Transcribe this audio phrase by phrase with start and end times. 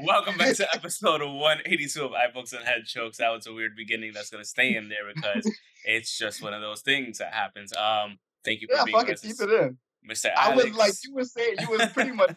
[0.00, 3.18] Welcome back to episode 182 of iBooks and Head Chokes.
[3.18, 5.50] That was a weird beginning that's going to stay in there because
[5.84, 7.72] it's just one of those things that happens.
[7.76, 9.78] Um, thank you for Yeah, being fuck with it, keep it in.
[10.10, 10.30] Mr.
[10.36, 10.64] I Alex.
[10.70, 12.34] was like, you were saying, you was pretty much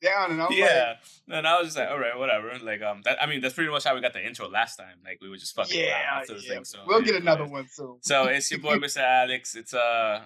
[0.00, 0.94] down, and I was like, yeah,
[1.28, 2.52] and I was just like, all right, whatever.
[2.62, 4.98] Like, um, that, I mean, that's pretty much how we got the intro last time.
[5.04, 6.54] Like, we were just fucking around yeah, yeah.
[6.54, 6.64] thing.
[6.64, 7.98] So we'll get another one soon.
[8.02, 8.98] So it's your boy, Mr.
[8.98, 9.54] Alex.
[9.54, 10.24] It's uh,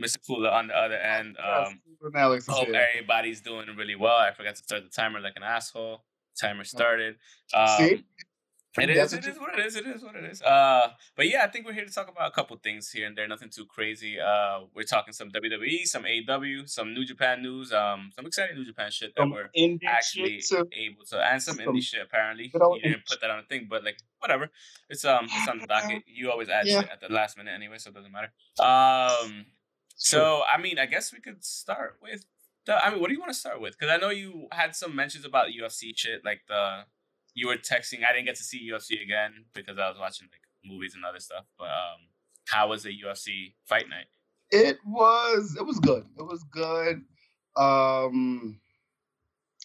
[0.00, 0.18] Mr.
[0.26, 1.36] Cooler on the other end.
[1.38, 1.80] Um,
[2.14, 2.86] Alex hope here.
[2.94, 4.16] everybody's doing really well.
[4.16, 6.04] I forgot to start the timer like an asshole.
[6.40, 7.16] Timer started.
[7.54, 8.04] Um, See?
[8.78, 9.12] It is.
[9.12, 9.76] what It is what it is.
[9.76, 10.40] It is what it is.
[10.42, 13.16] Uh, but yeah, I think we're here to talk about a couple things here and
[13.18, 13.26] there.
[13.26, 14.20] Nothing too crazy.
[14.20, 17.72] Uh, we're talking some WWE, some AEW, some New Japan news.
[17.72, 19.50] Um, some exciting New Japan shit that Some we're
[19.86, 20.68] actually too.
[20.72, 22.00] able to, and some, Some indie shit.
[22.02, 24.50] Apparently, you didn't put that on a thing, but like whatever.
[24.88, 26.04] It's um, it's on the docket.
[26.06, 26.82] You always add Yeah.
[26.82, 28.30] shit at the last minute anyway, so it doesn't matter.
[28.60, 29.46] Um,
[29.96, 32.24] so I mean, I guess we could start with
[32.66, 32.74] the.
[32.84, 33.76] I mean, what do you want to start with?
[33.76, 36.84] Because I know you had some mentions about UFC shit, like the
[37.40, 38.00] you were texting.
[38.06, 41.20] I didn't get to see UFC again because I was watching like movies and other
[41.20, 41.46] stuff.
[41.58, 42.00] But um,
[42.46, 44.04] how was the UFC fight night?
[44.50, 46.04] It was it was good.
[46.18, 47.02] It was good.
[47.56, 48.60] Um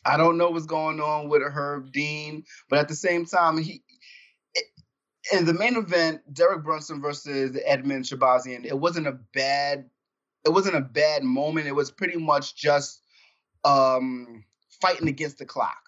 [0.05, 3.83] I don't know what's going on with Herb Dean, but at the same time, he
[5.33, 9.89] in the main event, Derek Brunson versus Edmund Shahbazyan, it wasn't a bad
[10.45, 11.67] it wasn't a bad moment.
[11.67, 13.01] It was pretty much just
[13.65, 14.45] um
[14.79, 15.84] fighting against the clock.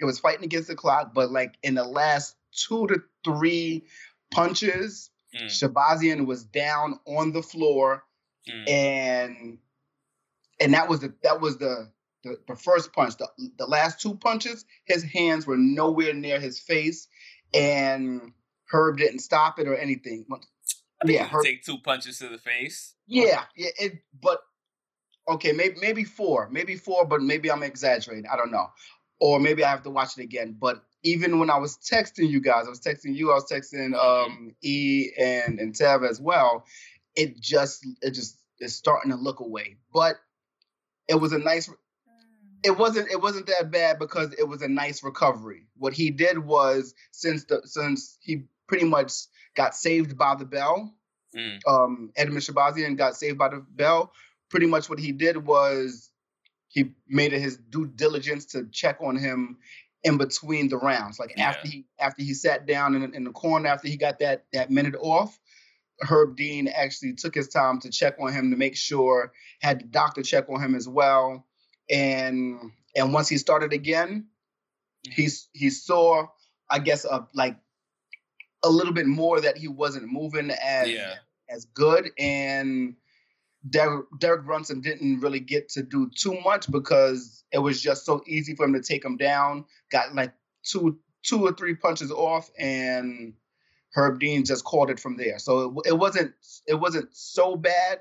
[0.00, 3.84] It was fighting against the clock, but like in the last two to three
[4.30, 8.04] punches, Mm, Shahbazyan was down on the floor
[8.48, 9.58] mm, and
[10.60, 11.90] and that was the that was the
[12.24, 13.16] the, the first punch.
[13.16, 17.08] The, the last two punches, his hands were nowhere near his face,
[17.52, 18.32] and
[18.70, 20.24] Herb didn't stop it or anything.
[20.32, 22.94] I Yeah, Herb, take two punches to the face.
[23.06, 23.70] yeah, yeah.
[23.78, 24.40] It, but
[25.28, 28.26] okay, maybe maybe four, maybe four, but maybe I'm exaggerating.
[28.32, 28.70] I don't know,
[29.20, 30.56] or maybe I have to watch it again.
[30.58, 33.94] But even when I was texting you guys, I was texting you, I was texting
[33.94, 36.64] um E and and Tev as well.
[37.14, 40.16] It just it just is starting to look away, but
[41.08, 41.70] it was a nice.
[42.64, 45.68] It wasn't it wasn't that bad because it was a nice recovery.
[45.76, 49.12] What he did was since the since he pretty much
[49.54, 50.92] got saved by the bell,
[51.36, 54.12] Mm, um, Edmund Shahbazyan got saved by the bell.
[54.48, 56.10] Pretty much what he did was
[56.78, 59.58] he made it his due diligence to check on him
[60.04, 61.18] in between the rounds.
[61.18, 61.48] Like Yeah.
[61.48, 64.70] after he after he sat down in, in the corner after he got that that
[64.70, 65.38] minute off,
[66.00, 69.84] Herb Dean actually took his time to check on him to make sure had the
[69.86, 71.44] doctor check on him as well.
[71.90, 74.28] And and once he started again,
[75.02, 76.28] he he saw
[76.70, 77.56] I guess a like
[78.62, 81.14] a little bit more that he wasn't moving as yeah.
[81.50, 82.94] as good and
[83.68, 88.22] Derek, Derek Brunson didn't really get to do too much because it was just so
[88.26, 89.64] easy for him to take him down.
[89.90, 90.32] Got like
[90.64, 93.34] two two or three punches off and
[93.94, 95.38] Herb Dean just called it from there.
[95.38, 96.34] So it, it wasn't
[96.66, 98.00] it wasn't so bad.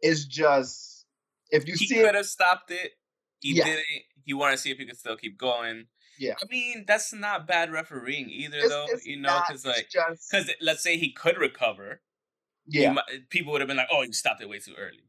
[0.00, 1.06] It's just
[1.50, 2.92] if you He see he could have stopped it.
[3.40, 3.64] He Yeah.
[3.64, 3.84] didn't.
[4.24, 5.86] He wanted to see if he could still keep going.
[6.18, 6.34] Yeah.
[6.42, 8.86] I mean, that's not bad refereeing either, it's, though.
[8.88, 12.00] it's you know, because like, because let's say he could recover,
[12.68, 12.92] yeah.
[12.92, 15.02] mi- people would have been like, "Oh, you stopped it way too early."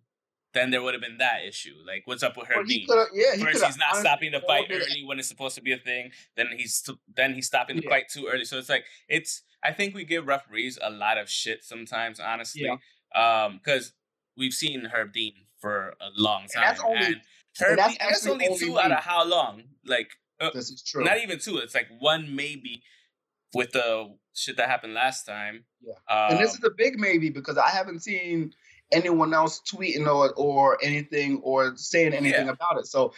[0.54, 1.76] Then there would have been that issue.
[1.86, 2.88] Like, what's up with Well, Herb he Dean?
[2.88, 5.72] could yeah he First, he's not stopping the fight early when it's supposed to be
[5.74, 6.12] a thing.
[6.36, 7.90] Then he's then he's stopping the Yeah.
[7.90, 8.46] fight too early.
[8.46, 9.44] So it's like it's.
[9.64, 12.70] I think we give referees a lot of shit sometimes, honestly.
[13.16, 13.94] Um, because
[14.38, 17.22] we've seen Herb Dean for a long time, And that's only- and
[17.60, 19.64] Herb that's Dean, that's only two out of how long?
[19.84, 21.04] Like, uh, This is true.
[21.04, 21.58] not even two.
[21.58, 22.84] It's like one maybe
[23.54, 25.64] with the shit that happened last time.
[25.82, 25.94] Yeah.
[26.10, 28.54] Um, and this is a big maybe because I haven't seen
[28.92, 32.52] anyone else tweeting or or anything or saying anything Yeah.
[32.54, 32.88] about it.
[32.88, 33.14] So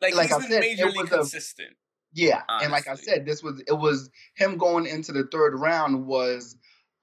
[0.00, 1.76] like, like I been said, it majorly was a- consistent.
[2.12, 6.06] yeah, and like I said, this was it was him going into the third round
[6.06, 6.56] was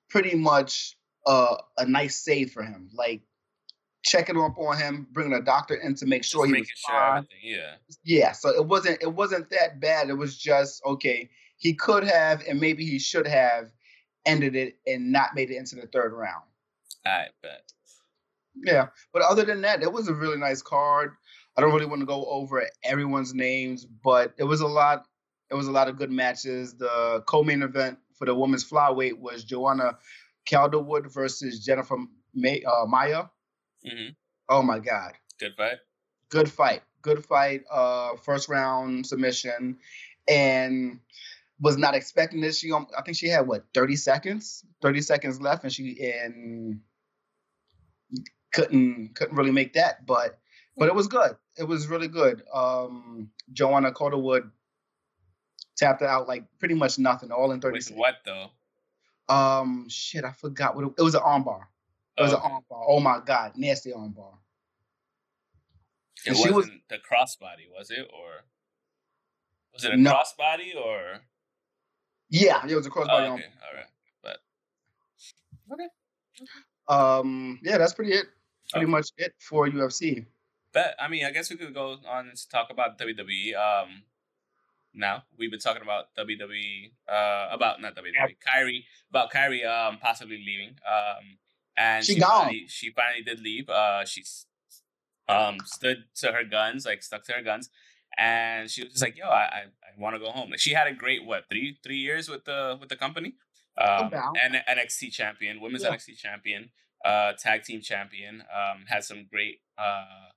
[0.10, 0.96] pretty much
[1.28, 2.90] uh, a nice save for him.
[2.94, 3.22] Like
[4.04, 7.18] checking up on him, bringing a doctor in to make sure Just he was fine.
[7.18, 7.38] everything.
[7.42, 7.76] Yeah.
[8.04, 10.10] Yeah, so it wasn't it wasn't that bad.
[10.10, 11.30] It was just okay.
[11.66, 13.72] He could have and maybe he should have
[14.24, 16.44] ended it and not made it into the third round.
[17.04, 17.64] I bet.
[18.64, 21.14] Yeah, but other than that, it was a really nice card.
[21.58, 25.08] I don't really want to go over everyone's names, but it was a lot.
[25.50, 26.76] It was a lot of good matches.
[26.76, 29.98] The co-main event for the women's flyweight was Joanna
[30.46, 31.98] Calderwood versus Jennifer
[32.36, 33.24] May, uh, Maia.
[33.84, 34.10] hmm
[34.50, 35.80] Oh my God, Good fight.
[36.30, 37.64] good fight, good fight.
[37.72, 39.80] Uh, first round submission,
[40.28, 41.00] and
[41.60, 42.60] was not expecting this.
[42.60, 46.82] She, I think she had what thirty seconds, thirty seconds left, and she and
[48.54, 50.06] couldn't couldn't really make that.
[50.06, 50.38] But
[50.78, 51.36] but it was good.
[51.58, 52.44] It was really good.
[52.54, 54.52] Um, Joanna Calderwood
[55.78, 58.00] tapped it out like pretty much nothing, all in thirty With seconds.
[58.00, 58.50] what though?
[59.34, 61.16] Um, shit, I forgot what it, it was.
[61.16, 61.62] An armbar.
[62.18, 62.86] It was Oh, an armbar.
[62.88, 64.34] Oh my god, nasty armbar.
[66.26, 68.44] It and wasn't was- the crossbody, was it, or
[69.74, 70.12] was it a No.
[70.14, 71.22] crossbody or?
[72.42, 73.86] Yeah, it was a Oh, crossbody okay, all right.
[74.24, 74.38] But
[75.72, 75.88] okay.
[76.88, 78.26] Um, yeah, that's pretty it.
[78.72, 78.92] Pretty Okay.
[78.92, 80.26] much it for UFC.
[80.74, 83.56] but I mean, I guess we could go on and talk about WWE.
[83.56, 84.04] Um,
[84.94, 90.38] now we've been talking about WWE, uh, about not WWE, Kairi, about Kairi, um, possibly
[90.38, 90.78] leaving.
[90.90, 91.38] Um,
[91.78, 92.42] and She she gone.
[92.42, 93.70] finally, she finally did leave.
[93.70, 94.46] Uh, she's
[95.28, 97.70] um stood to her guns, like stuck to her guns,
[98.18, 100.74] and she was just like, "Yo, I I, I want to go home." Like she
[100.74, 103.36] had a great what three three years with the with the company,
[103.78, 105.92] um, and NXT champion, women's Yeah.
[105.92, 106.70] NXT champion,
[107.04, 108.42] uh, tag team champion.
[108.42, 110.30] Um, had some great uh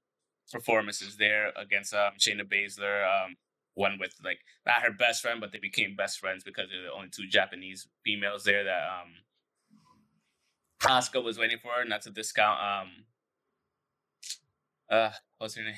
[0.52, 3.04] performances there against um Shayna Baszler.
[3.06, 3.36] Um,
[3.75, 6.92] one with like not her best friend, but they became best friends because they're the
[6.92, 9.14] only two Japanese females there that um
[10.82, 13.04] Asuka was waiting for her, not to discount um
[14.90, 15.75] uh what's her name?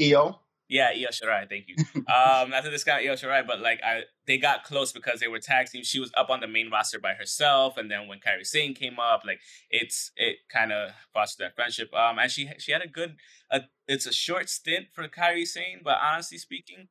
[0.00, 0.40] Io.
[0.72, 1.76] Yeah, Io Shirai, thank you.
[2.08, 5.38] um not to discount Io Shirai, but like I they got close because they were
[5.38, 5.84] tag team.
[5.84, 8.98] She was up on the main roster by herself, and then when Kairi Sane came
[8.98, 11.92] up, like it's it kind of fostered that friendship.
[11.92, 13.16] Um and she she had a good
[13.50, 16.88] uh, it's a short stint for Kairi Sane, but honestly speaking,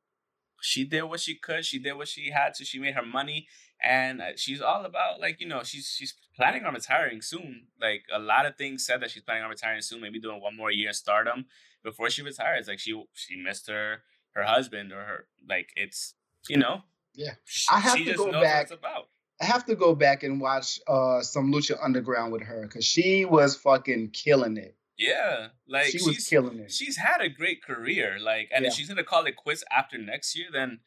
[0.60, 1.64] she did what she could.
[1.64, 2.64] She did what she had to.
[2.64, 3.48] She made her money,
[3.82, 7.66] and uh, she's all about like you know she's she's planning on retiring soon.
[7.80, 10.00] Like a lot of things said that she's planning on retiring soon.
[10.00, 11.46] Maybe doing one more year in Stardom
[11.82, 12.68] before she retires.
[12.68, 14.02] Like she she missed her
[14.34, 16.14] her husband or her like it's
[16.48, 16.82] you know
[17.14, 17.34] Yeah.
[17.44, 19.08] She, I have to go back- What it's about.
[19.40, 23.24] I have to go back and watch uh some Lucha Underground with her because she
[23.24, 24.76] was fucking killing it.
[24.98, 26.70] Yeah, like she was killing it.
[26.70, 28.18] she's had a great career.
[28.20, 30.78] Like, and if she's gonna call it quits after next year, then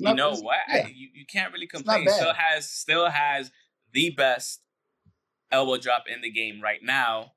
[0.00, 0.58] you know what?
[0.68, 2.08] I- you, you can't really complain.
[2.08, 3.52] Still has still has
[3.92, 4.62] the best
[5.52, 7.32] elbow drop in the game right now.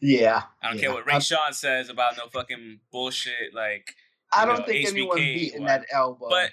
[0.00, 0.42] Yeah.
[0.62, 0.82] I don't yeah.
[0.82, 3.54] care what Ray I, Sean says about no fucking bullshit.
[3.54, 3.94] Like,
[4.32, 5.66] I don't know, think HBK beating one.
[5.68, 6.28] that elbow.
[6.28, 6.50] but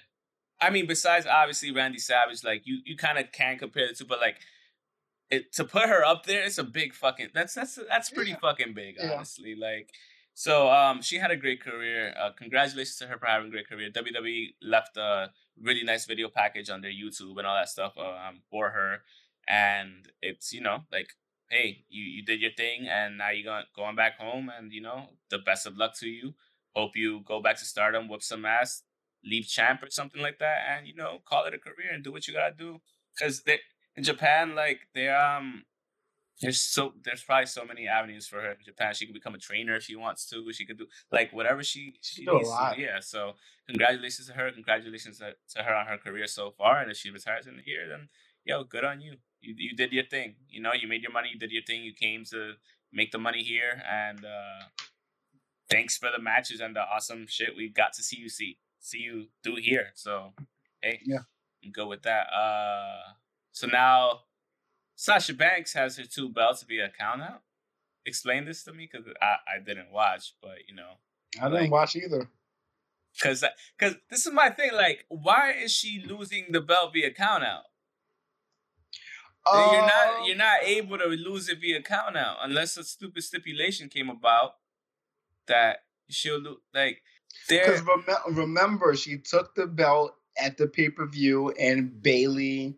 [0.61, 4.05] I mean, besides obviously Randy Savage, like you you kind of can compare the two,
[4.05, 4.37] but like.
[5.31, 7.29] It, to put her up there, it's a big fucking.
[7.33, 8.37] That's that's that's pretty Yeah.
[8.39, 9.13] fucking big, Yeah.
[9.13, 9.55] honestly.
[9.55, 9.89] Like,
[10.35, 12.13] so um, she had a great career.
[12.19, 13.89] Uh, congratulations to her for having a great career.
[13.89, 18.41] WWE left a really nice video package on their YouTube and all that stuff um,
[18.51, 19.01] for her,
[19.47, 21.07] and it's you know like,
[21.53, 24.81] hey, you you did your thing, and now you're going going back home, and you
[24.81, 26.33] know the best of luck to you.
[26.75, 28.81] Hope you go back to Stardom, whoop some ass,
[29.23, 32.11] leave champ or something like that, and you know call it a career and do
[32.11, 32.79] what you gotta do.
[33.15, 33.43] Because
[33.95, 35.63] in Japan, like they um
[36.41, 38.93] there's so there's probably so many avenues for her in Japan.
[38.93, 40.51] She could become a trainer if she wants to.
[40.51, 42.81] She could do like whatever she she needs to.
[42.81, 42.99] Yeah.
[43.01, 43.33] So
[43.67, 44.51] congratulations to her.
[44.51, 46.81] Congratulations to, to her on her career so far.
[46.81, 48.09] And if she retires in a year, then
[48.43, 49.17] yo, good on you.
[49.43, 50.35] You you did your thing.
[50.49, 51.29] You know, you made your money.
[51.33, 51.83] You did your thing.
[51.83, 52.53] You came to
[52.91, 54.61] make the money here, and uh
[55.69, 58.99] thanks for the matches and the awesome shit we got to see you see see
[58.99, 59.87] you do here.
[59.95, 60.33] So
[60.81, 61.19] hey, Yeah.
[61.79, 62.27] I'm with that.
[62.27, 63.13] Uh,
[63.53, 64.21] so now
[64.95, 67.41] Sasha Banks has her two belts via count out.
[68.05, 70.91] Explain this to me because I, I didn't watch, but you know,
[71.41, 72.27] I didn't like- watch either.
[73.17, 73.43] because
[73.79, 74.71] because this is my thing.
[74.73, 77.63] Like, why is she losing the belt via count out?
[79.51, 83.23] You're not Um, you're not able to lose it via count out unless a stupid
[83.23, 84.55] stipulation came about
[85.47, 87.01] that she'll lo- like
[87.49, 87.65] there.
[87.65, 92.77] Because rem- remember, she took the belt at the pay per view, and Bayley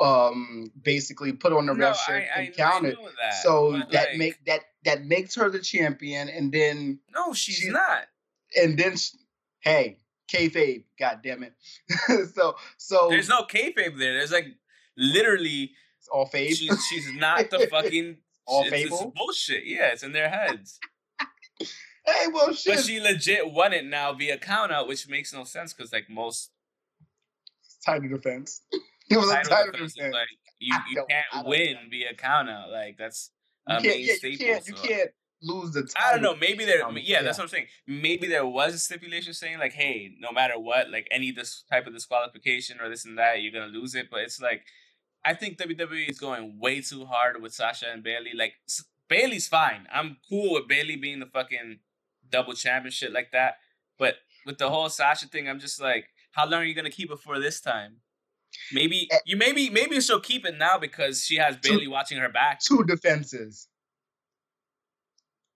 [0.00, 2.96] um basically put on the No, red shirt I, I, and counted.
[2.98, 3.34] I that.
[3.42, 7.70] so that like, make that that makes her the champion, and then no, she's she-
[7.70, 8.04] not.
[8.56, 9.10] and then sh
[9.60, 9.98] hey,
[10.32, 11.54] kayfabe, god damn it.
[12.34, 14.14] so so There's no kayfabe there.
[14.18, 14.46] There's like
[14.96, 15.72] literally
[16.06, 16.50] it's all fabe.
[16.54, 19.12] she's she's not the fucking All fable?
[19.16, 19.64] bullshit.
[19.66, 20.78] Yeah, it's in their heads.
[21.60, 22.76] hey, well, shit.
[22.76, 26.08] But she legit won it now via count out, which makes no sense because like
[26.08, 26.50] most
[27.84, 28.62] title defense.
[29.08, 30.14] It was a title title defenses, defense.
[30.14, 31.78] like you, you can't win know.
[31.88, 32.70] via count out.
[32.72, 33.30] Like that's
[33.68, 34.46] You a main yeah, you staple.
[34.46, 35.10] can't, you so- can't,
[35.42, 36.02] lose the title.
[36.04, 36.34] I don't know.
[36.34, 36.84] Maybe there.
[36.84, 37.66] Um, yeah, yeah, that's what I'm saying.
[37.86, 41.86] Maybe there was a stipulation saying like, hey, no matter what, like any this type
[41.86, 44.06] of disqualification or this and that, you're gonna lose it.
[44.10, 44.62] But it's like,
[45.26, 48.30] I think WWE is going way too hard with Sasha and Bayley.
[48.34, 48.54] Like
[49.08, 49.88] Bayley's fine.
[49.92, 51.80] I'm cool with Bayley being the fucking
[52.30, 53.56] double championship like that.
[53.98, 54.14] But
[54.46, 57.18] with the whole Sasha thing, I'm just like, how long are you gonna keep it
[57.18, 57.96] for this time?
[58.72, 62.18] Maybe eh you maybe maybe she'll keep it now because she has Bayley two, watching
[62.18, 62.60] her back.
[62.60, 63.66] Two defenses.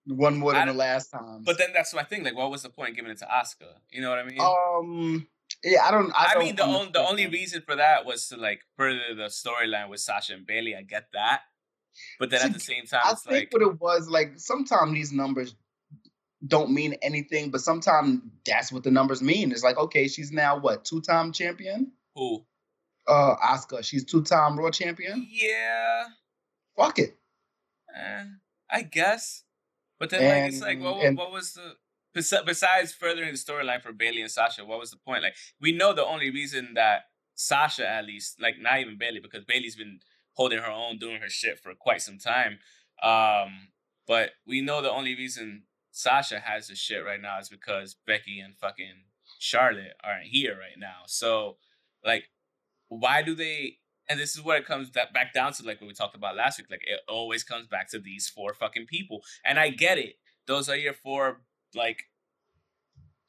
[0.06, 1.42] One more than the last time.
[1.44, 2.24] But then that's my thing.
[2.24, 3.68] Like, what was the point giving it to Asuka?
[3.90, 4.40] You know what I mean?
[4.40, 5.28] Um.
[5.62, 6.10] Yeah, I don't.
[6.12, 9.14] I, I don't mean, the only the only reason for that was to like further
[9.14, 10.74] the storyline with Sasha and Bayley.
[10.74, 11.42] I get that,
[12.18, 14.38] but then See, at the same time, I think like, what it was like.
[14.38, 15.54] Sometimes these numbers
[16.46, 19.52] don't mean anything, but sometimes that's what the numbers mean.
[19.52, 21.92] It's like, okay, she's now what two time champion?
[22.14, 22.44] Who?
[23.06, 23.84] Uh, Asuka.
[23.84, 25.26] She's two time Raw champion.
[25.30, 26.04] Yeah.
[26.76, 27.18] Fuck it.
[27.94, 28.24] Eh,
[28.70, 29.44] I guess.
[29.98, 31.74] But then, and, like, it's like, what, and, what was the
[32.14, 34.64] besides furthering the storyline for Bayley and Sasha?
[34.64, 35.22] What was the point?
[35.22, 37.02] Like, we know the only reason that
[37.34, 40.00] Sasha, at least, like, not even Bayley, because Bayley's been
[40.34, 42.58] holding her own, doing her shit for quite some time.
[43.02, 43.68] Um,
[44.06, 48.40] but we know the only reason Sasha has the shit right now is because Becky
[48.40, 49.04] and fucking
[49.38, 51.02] Charlotte aren't here right now.
[51.06, 51.56] So,
[52.04, 52.24] like,
[52.88, 53.78] why do they
[54.10, 56.58] and this is what it comes back down to, like what we talked about last
[56.58, 56.66] week.
[56.68, 60.14] Like it always comes back to these four fucking people, and I get it.
[60.48, 61.42] Those are your four
[61.74, 62.04] like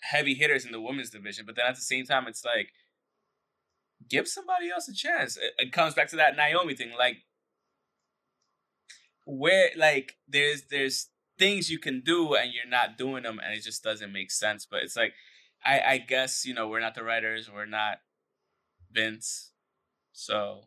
[0.01, 2.69] heavy hitters in the women's division, but then at the same time, it's like
[4.09, 5.37] give somebody else a chance.
[5.37, 7.17] It, it comes back to that Naomi thing, like
[9.25, 13.63] where like there's there's things you can do and you're not doing them, and it
[13.63, 14.65] just doesn't make sense.
[14.69, 15.13] But it's like
[15.65, 17.99] I I guess you know we're not the writers, we're not
[18.91, 19.51] Vince,
[20.11, 20.65] so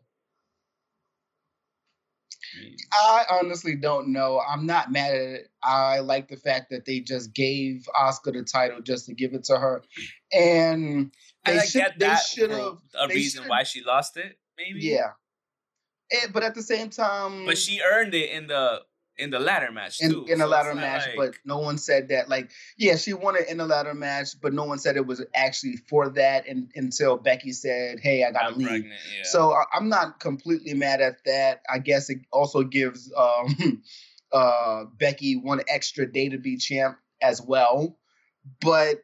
[2.93, 4.41] I honestly don't know.
[4.47, 5.49] I'm not mad at it.
[5.63, 9.43] I like the fact that they just gave Asuka the title just to give it
[9.45, 9.83] to her,
[10.31, 11.11] and
[11.45, 14.37] they should they should have a reason why she lost it.
[14.57, 15.11] Maybe yeah.
[16.11, 18.81] And, but at the same time, but she earned it in the
[19.17, 20.23] in the ladder match too.
[20.25, 21.15] In, in so the ladder match, like...
[21.15, 22.29] but no one said that.
[22.29, 25.23] Like, yeah, she won it in the ladder match, but no one said it was
[25.33, 26.47] actually for that.
[26.47, 29.23] And until Becky said, "Hey, I gotta I'm leave," pregnant, yeah.
[29.23, 31.61] so I, am not completely mad at that.
[31.69, 33.83] I guess it also gives um,
[34.31, 37.97] uh, Becky one extra day to be champ as well.
[38.61, 39.03] But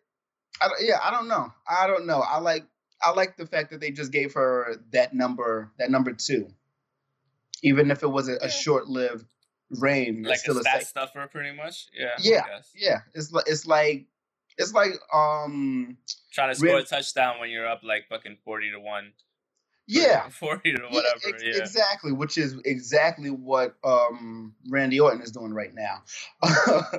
[0.62, 1.52] I, yeah, I don't know.
[1.68, 2.20] I don't know.
[2.20, 2.66] I like
[3.04, 6.48] I like the fact that they just gave her that number, that number two,
[7.64, 9.26] even if it was a, a short-lived
[9.80, 10.24] reign.
[10.24, 11.88] Like a stat a stuffer, pretty much.
[11.94, 12.16] Yeah.
[12.20, 12.44] Yeah.
[12.76, 13.00] Yeah.
[13.14, 14.08] It's like it's like
[14.58, 15.98] it's like um
[16.32, 19.14] trying to score a touchdown when you're up like fucking forty to one.
[19.88, 21.20] Yeah, forty to whatever.
[21.24, 22.12] Yeah, ex- yeah, exactly.
[22.12, 26.04] Which is exactly what um Randy Orton is doing right now.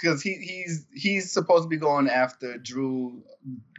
[0.00, 3.20] Because he, he's he's supposed to be going after Drew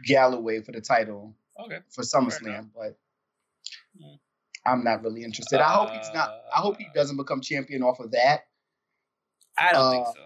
[0.04, 1.34] Galloway for the title.
[1.58, 1.78] Okay.
[1.88, 2.98] For SummerSlam, but
[3.98, 4.16] hmm.
[4.66, 5.60] I'm not really interested.
[5.60, 6.30] I hope he's not.
[6.54, 8.40] I hope he uh, doesn't become champion off of that.
[9.58, 10.22] I don't uh, think so.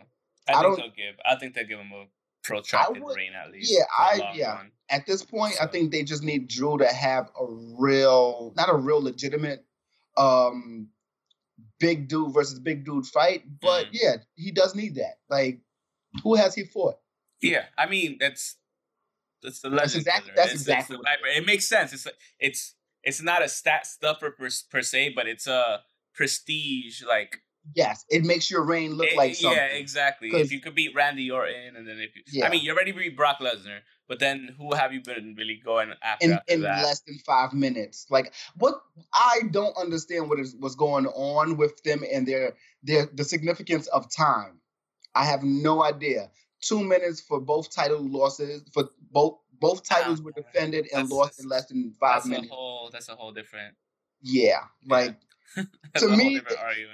[0.48, 1.14] I, I think they'll give.
[1.24, 2.06] I think they'll give him a
[2.42, 3.72] protracted would, reign at least.
[3.72, 4.54] Yeah, I yeah.
[4.54, 4.70] Run.
[4.90, 5.64] At this point, so.
[5.64, 7.46] I think they just need Drew to have a
[7.78, 9.64] real, not a real legitimate,
[10.16, 10.88] um,
[11.80, 13.44] big dude versus big dude fight.
[13.62, 13.90] But mm.
[13.92, 15.18] yeah, he does need that.
[15.30, 15.60] Like,
[16.22, 16.96] who has he fought?
[17.40, 18.56] Yeah, I mean that's
[19.42, 19.82] that's the legend.
[19.82, 20.32] That's exactly.
[20.36, 20.96] That's it's, exactly.
[20.96, 21.92] It's it makes sense.
[21.92, 22.06] It's
[22.38, 25.80] it's it's not a stat stuffer per, per se, but it's a
[26.14, 27.40] prestige like.
[27.74, 29.56] Yes, it makes your reign look it, like something.
[29.56, 30.28] Yeah, exactly.
[30.28, 32.46] If you could beat Randy Orton, and then if you, yeah.
[32.46, 35.92] I mean, you already beat Brock Lesnar, but then who have you been really going
[36.02, 36.26] after?
[36.26, 38.74] In, after in less than five minutes, like what
[39.14, 43.86] I don't understand what is what's going on with them and their their the significance
[43.86, 44.60] of time.
[45.14, 46.30] I have no idea.
[46.60, 51.42] Two minutes for both title losses for both both titles were defended and that's, lost
[51.42, 52.50] in less than five that's minutes.
[52.50, 53.74] A whole, that's a whole different.
[54.22, 55.16] Yeah, like
[55.96, 56.40] to me,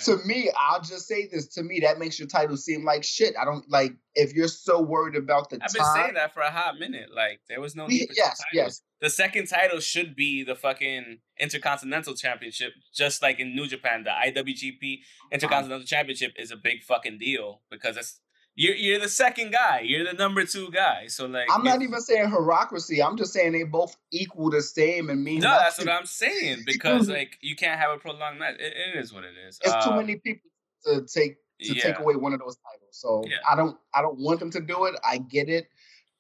[0.00, 1.46] to me, I'll just say this.
[1.54, 3.34] To me, that makes your title seem like shit.
[3.40, 5.58] I don't like if you're so worried about the.
[5.62, 7.08] I've been saying that for a hot minute.
[7.14, 8.82] Like there was no need for yes, yes.
[9.00, 14.04] The second title should be the fucking Intercontinental Championship, just like in New Japan.
[14.04, 14.98] The IWGP
[15.32, 18.20] Intercontinental Championship is a big fucking deal because it's
[18.60, 19.80] you're you're the second guy.
[19.80, 21.06] You're the number two guy.
[21.06, 23.02] So like, I'm not even saying hierarchy.
[23.02, 25.40] I'm just saying they both equal the same and mean.
[25.40, 25.62] No, nothing.
[25.64, 28.56] that's what I'm saying because like you can't have a prolonged match.
[28.58, 29.58] it, it is what it is.
[29.64, 30.50] It's um, too many people
[30.84, 31.82] to take to yeah.
[31.84, 32.90] take away one of those titles.
[32.90, 33.38] So yeah.
[33.50, 34.94] I don't I don't want them to do it.
[35.08, 35.70] I get it,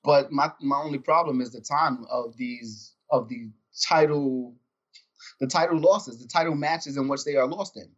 [0.02, 3.50] but my my only problem is the time of these of the
[3.86, 4.54] title
[5.40, 7.90] the title losses, the title matches in which they are lost in.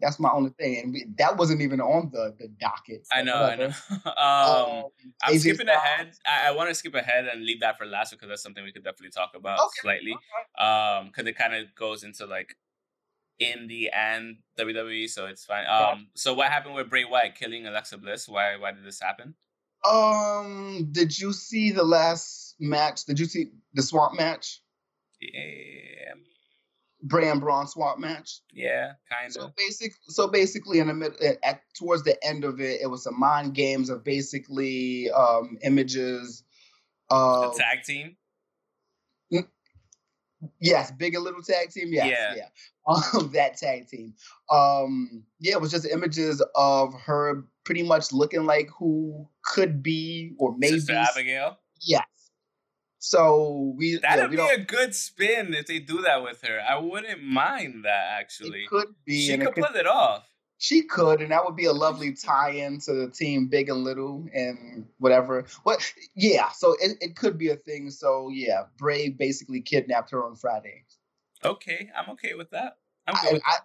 [0.00, 3.06] That's my only thing, and we, that wasn't even on the the docket.
[3.12, 3.66] I know, I know.
[4.04, 4.84] um, Um,
[5.22, 5.78] I'm skipping Styles.
[5.84, 6.12] ahead.
[6.26, 8.72] I, I want to skip ahead and leave that for last because that's something we
[8.72, 10.12] could definitely talk about Okay, slightly.
[10.12, 10.64] okay.
[10.66, 12.56] Um, because it kind of goes into like
[13.40, 15.64] indie and WWE, so it's fine.
[15.64, 15.90] Yeah.
[15.90, 18.28] Um, so what happened with Bray Wyatt killing Alexa Bliss?
[18.28, 19.34] Why why did this happen?
[19.88, 23.04] Um, did you see the last match?
[23.04, 24.60] Did you see the swamp match?
[25.20, 26.14] Yeah,
[27.30, 28.40] And Braun swamp match.
[28.52, 29.32] yeah, kind of.
[29.32, 29.56] So of.
[29.56, 33.18] basic, so basically, in the mid, at towards the end of it, it was some
[33.18, 36.42] mind games of basically um images
[37.10, 38.16] The tag team.
[40.60, 41.92] yes, big and little tag team.
[41.92, 42.34] Yes, Yeah.
[42.36, 42.48] yeah,
[42.86, 44.14] um, that tag team.
[44.50, 50.34] Um, yeah, it was just images of her pretty much looking like who could be
[50.38, 51.58] or maybe Sister Abigail.
[51.80, 52.04] yes.
[52.98, 56.60] So we that'd we be a good spin if they do that with her.
[56.60, 58.62] I wouldn't mind that actually.
[58.62, 60.28] It could be, She it could pull it off.
[60.58, 64.26] She could, and that would be a lovely tie-in to the team, big and little,
[64.32, 65.44] and whatever.
[65.64, 65.84] What?
[66.14, 66.48] Yeah.
[66.48, 67.90] So it, it could be a thing.
[67.90, 70.84] So yeah, Bray basically kidnapped her on Friday.
[71.44, 72.78] Okay, I'm okay with that.
[73.06, 73.56] I'm good I, with I,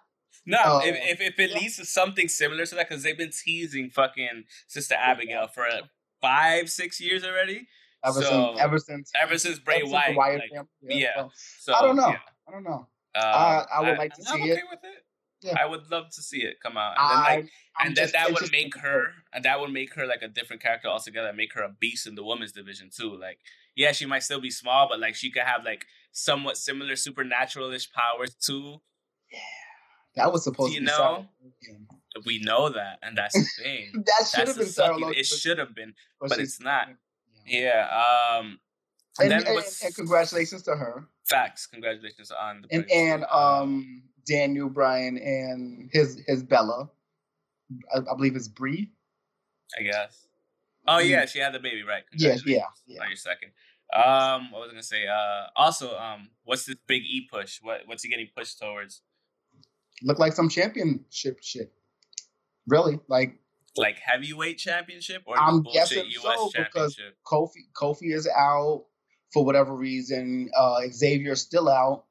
[0.44, 1.58] No, Uh, if, if if it yeah.
[1.58, 5.82] leads to something similar to that, because they've been teasing fucking Sister Abigail for uh,
[6.20, 7.68] five, six years already.
[8.04, 11.00] Ever So, since, ever since, Ever since Bray ever since the Wyatt, Wyatt like, family,
[11.02, 11.10] yeah.
[11.16, 11.30] so
[11.60, 12.08] so I don't know.
[12.08, 12.18] yeah.
[12.48, 12.86] I don't know.
[13.14, 14.64] Um, I- I would like to I'm see okay it.
[14.70, 15.04] with it.
[15.42, 15.56] Yeah.
[15.60, 18.32] I would love to see it come out, and then like, I, and then that
[18.32, 21.32] would make her, and that would make her like a different character altogether.
[21.32, 23.16] Make her a beast in the women's division too.
[23.16, 23.38] Like,
[23.74, 27.90] yeah, she might still be small, but like she could have like somewhat similar supernatural-ish
[27.92, 28.80] powers too.
[29.32, 29.38] Yeah,
[30.14, 31.26] that was supposed You to be know?
[32.24, 33.90] We know that, and that's the thing.
[34.06, 34.96] That should have been Sarah.
[34.96, 35.18] Logan.
[35.18, 36.86] It should have been, but she- it's not.
[37.46, 37.88] Yeah.
[38.38, 38.58] Um.
[39.18, 41.66] And, And, then and, and congratulations to her facts?
[41.66, 46.88] Congratulations on the and and um Daniel Bryan and his his Bella.
[47.94, 48.90] I, I believe it's Brie.
[49.78, 50.26] I guess.
[50.86, 52.04] Oh yeah, she had the baby, right?
[52.16, 53.02] Yeah, yeah, yeah.
[53.02, 53.52] On your second.
[53.94, 55.06] Um, what was I gonna say?
[55.06, 57.58] Uh, also, um, what's this big E push?
[57.62, 59.02] What what's he getting pushed towards?
[60.02, 61.72] Look like some championship shit.
[62.66, 63.38] Really, like
[63.76, 66.38] Like heavyweight championship or I'm guessing U.S.
[66.38, 68.84] so, because- Kofi Kofi is out
[69.32, 70.50] for whatever reason.
[70.56, 72.04] Uh, Xavier's still out.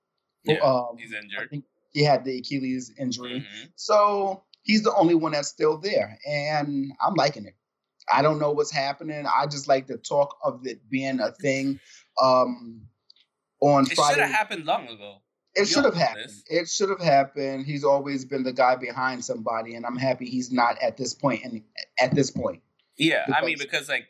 [0.43, 1.49] Yeah, um, he's I injured.
[1.51, 3.41] think he had the Achilles injury.
[3.41, 3.71] Mhm.
[3.75, 7.55] So he's the only one that's still there, and I'm liking it.
[8.11, 9.25] I don't know what's happening.
[9.27, 11.79] I just like the talk of it being a thing.
[12.19, 12.87] Um,
[13.61, 15.21] on It should have happened long ago.
[15.55, 16.25] It should have happened.
[16.25, 16.43] this.
[16.47, 17.65] It should have happened.
[17.65, 21.43] He's always been the guy behind somebody, and I'm happy he's not at this point.
[21.43, 21.63] And
[21.99, 22.61] at this point,
[22.97, 24.07] Yeah, I mean Because- because like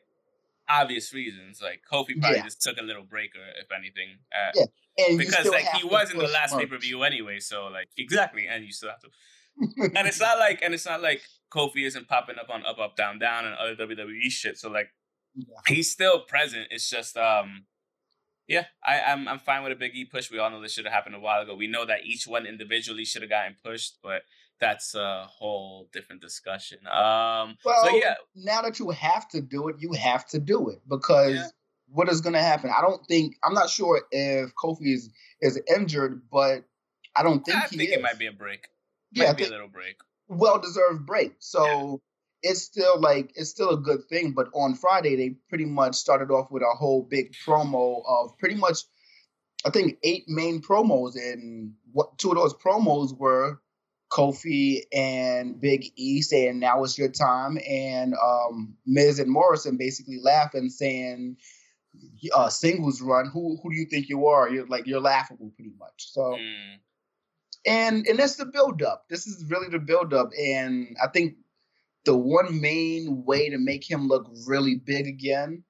[0.70, 2.44] obvious reasons, like Kofi probably Yeah.
[2.44, 6.12] just took a little break, or if anything, uh, Yeah, and because like he was
[6.12, 7.40] in the last pay per view anyway.
[7.40, 9.10] So like exactly, and you still have to.
[9.98, 12.96] and it's not like and it's not like Kofi isn't popping up on Up Up
[12.96, 14.58] Down Down and other WWE shit.
[14.58, 14.90] So like
[15.36, 15.46] Yeah.
[15.68, 16.68] he's still present.
[16.72, 17.66] It's just um
[18.48, 20.30] yeah, I, I'm I'm fine with a Big E push.
[20.32, 21.56] We all know this should have happened a while ago.
[21.56, 24.24] We know that each one individually should have gotten pushed, but
[24.60, 26.80] that's a whole different discussion.
[26.88, 30.70] Um Well, so yeah, now that you have to do it, you have to do
[30.70, 31.48] it because Yeah.
[31.88, 32.70] what is going to happen?
[32.70, 35.10] I don't think I'm not sure if Kofi is
[35.42, 36.64] is injured, but
[37.16, 37.96] I don't think I he think is.
[37.98, 38.68] it might be a break.
[39.12, 39.96] yeah, Might be a little break.
[40.28, 41.34] well deserved break.
[41.40, 42.02] So
[42.44, 44.32] it's still like it's still a good thing.
[44.32, 48.56] But on Friday, they pretty much started off with a whole big promo of pretty
[48.56, 48.80] much,
[49.66, 53.60] I think eight main promos, and what two of those promos were
[54.12, 60.20] Kofi and Big E saying now is your time, and um, Miz and Morrison basically
[60.22, 61.38] laughing saying.
[62.34, 63.30] Uh, singles run.
[63.34, 64.50] Who who do you think you are?
[64.50, 66.10] You're like you're laughable, pretty much.
[66.14, 66.78] So Mm.
[67.66, 69.06] and and that's the build up.
[69.10, 71.36] This is really the build up, and I think
[72.06, 75.64] the one main way to make him look really big again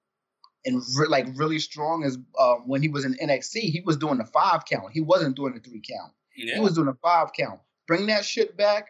[0.65, 3.59] and re- like really strong is um, when he was in NXT.
[3.59, 4.91] He was doing the five count.
[4.93, 6.13] He wasn't doing the three count.
[6.35, 6.55] Yeah.
[6.55, 7.59] He was doing a five count.
[7.87, 8.87] Bring that shit back,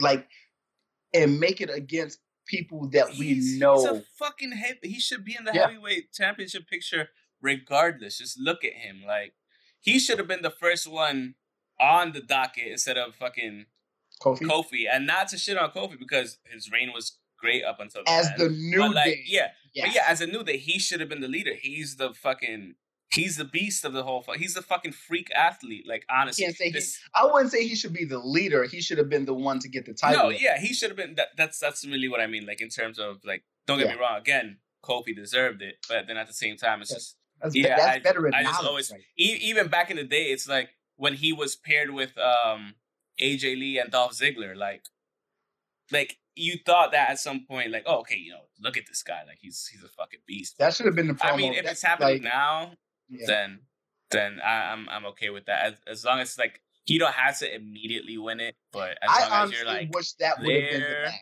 [0.00, 0.28] like,
[1.14, 3.76] and make it against people that we know.
[3.76, 4.78] He's a fucking heavy.
[4.82, 5.68] He should be in the Yeah.
[5.68, 7.08] heavyweight championship picture
[7.40, 8.18] regardless.
[8.18, 9.02] Just look at him.
[9.06, 9.34] Like
[9.80, 11.34] he should have been the first one
[11.80, 13.66] on the docket instead of fucking
[14.22, 14.84] Kofi Kofi.
[14.90, 18.28] And not to shit on Kofi because his reign was great up until the as
[18.28, 18.38] end.
[18.40, 19.22] the new but like, day.
[19.26, 19.86] yeah, Yes.
[19.88, 21.52] but yeah, as a new day, he should have been the leader.
[21.60, 22.74] He's the fucking.
[23.12, 24.20] He's the beast of the whole.
[24.22, 25.84] fu- He's the fucking freak athlete.
[25.86, 26.80] Like honestly, say he-
[27.14, 28.64] I wouldn't say he should be the leader.
[28.64, 30.24] He should have been the one to get the title.
[30.24, 31.14] No, yeah, he should have been.
[31.14, 32.46] That, that's that's really what I mean.
[32.46, 33.94] Like in terms of like, don't get Yeah.
[33.94, 34.18] me wrong.
[34.18, 37.96] Again, Kofi deserved it, but then at the same time, it's just That's, Yeah, that's
[37.96, 41.14] I- veteran I just always- right e- even back in the day, it's like when
[41.14, 42.74] he was paired with um
[43.20, 44.56] AJ Lee and Dolph Ziggler.
[44.56, 44.84] Like,
[45.92, 49.02] like you thought that at some point, like, oh, okay, you know, look at this
[49.02, 50.56] guy, like he's he's a fucking beast.
[50.58, 51.32] That should have been the promo.
[51.32, 52.72] I mean, if it's happening like, now,
[53.08, 53.26] yeah.
[53.26, 53.60] then
[54.10, 55.66] then I, I'm I'm okay with that.
[55.66, 59.20] As, as long as like he don't have to immediately win it, but as I
[59.20, 61.14] long as honestly you're like wish that would have been the match.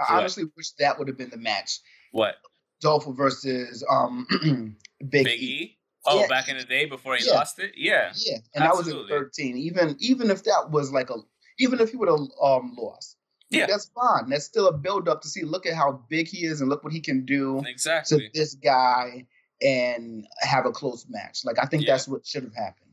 [0.00, 0.20] I What?
[0.20, 1.78] honestly wish that would have been the match.
[2.12, 2.36] what
[2.80, 4.26] Dolph versus um
[5.08, 5.46] Big, Big E.
[5.46, 5.77] E?
[6.10, 6.26] Oh, Yeah.
[6.28, 7.34] back in the day before he Yeah.
[7.34, 8.12] lost it, yeah.
[8.16, 9.14] Yeah, and that was Absolutely.
[9.14, 9.56] in 13.
[9.58, 11.16] Even even if that was like a
[11.58, 13.16] even if he would have um lost.
[13.50, 13.66] Yeah.
[13.66, 14.28] That's fine.
[14.28, 16.84] That's still a build up to see look at how big he is and look
[16.84, 18.18] what he can do exactly.
[18.18, 19.26] to this guy
[19.62, 21.44] and have a close match.
[21.44, 21.92] Like I think Yeah.
[21.94, 22.84] that's what should have happened.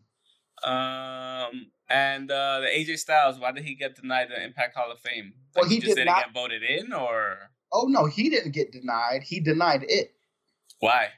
[0.63, 4.99] Um, and uh the AJ Styles, why did he get denied the Impact Hall of
[4.99, 5.33] Fame?
[5.55, 8.71] Well, Like, he just did not- get voted in, or Oh no, he didn't get
[8.71, 9.23] denied.
[9.23, 10.13] He denied it.
[10.79, 11.09] why?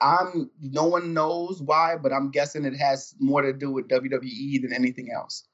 [0.00, 4.62] I'm no one knows why, but I'm guessing it has more to do with WWE
[4.62, 5.44] than anything else.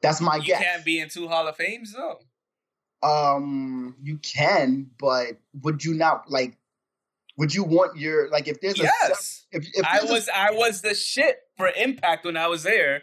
[0.00, 0.60] That's my you guess.
[0.60, 2.18] You can't be in two Hall of Fames though.
[3.02, 6.56] Um, you can, but would you not like?
[7.38, 10.28] Would you want your like if there's a Yes, if, if I there's a- was.
[10.34, 13.02] I was the shit for Impact when I was there.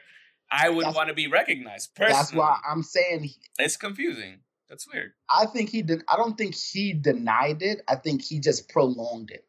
[0.52, 1.94] I would want to be recognized.
[1.96, 4.40] Personally, that's why I'm saying it's confusing.
[4.70, 5.12] That's weird.
[5.30, 6.04] I think he did.
[6.12, 7.82] I don't think he denied it.
[7.88, 9.46] I think he just prolonged it.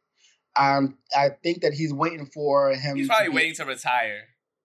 [0.56, 2.96] Um, I think that he's waiting for him.
[2.96, 4.22] He's to probably be- waiting to retire.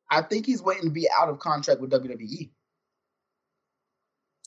[0.10, 1.92] I think he's waiting to be out of contract with.
[1.92, 2.52] WWE.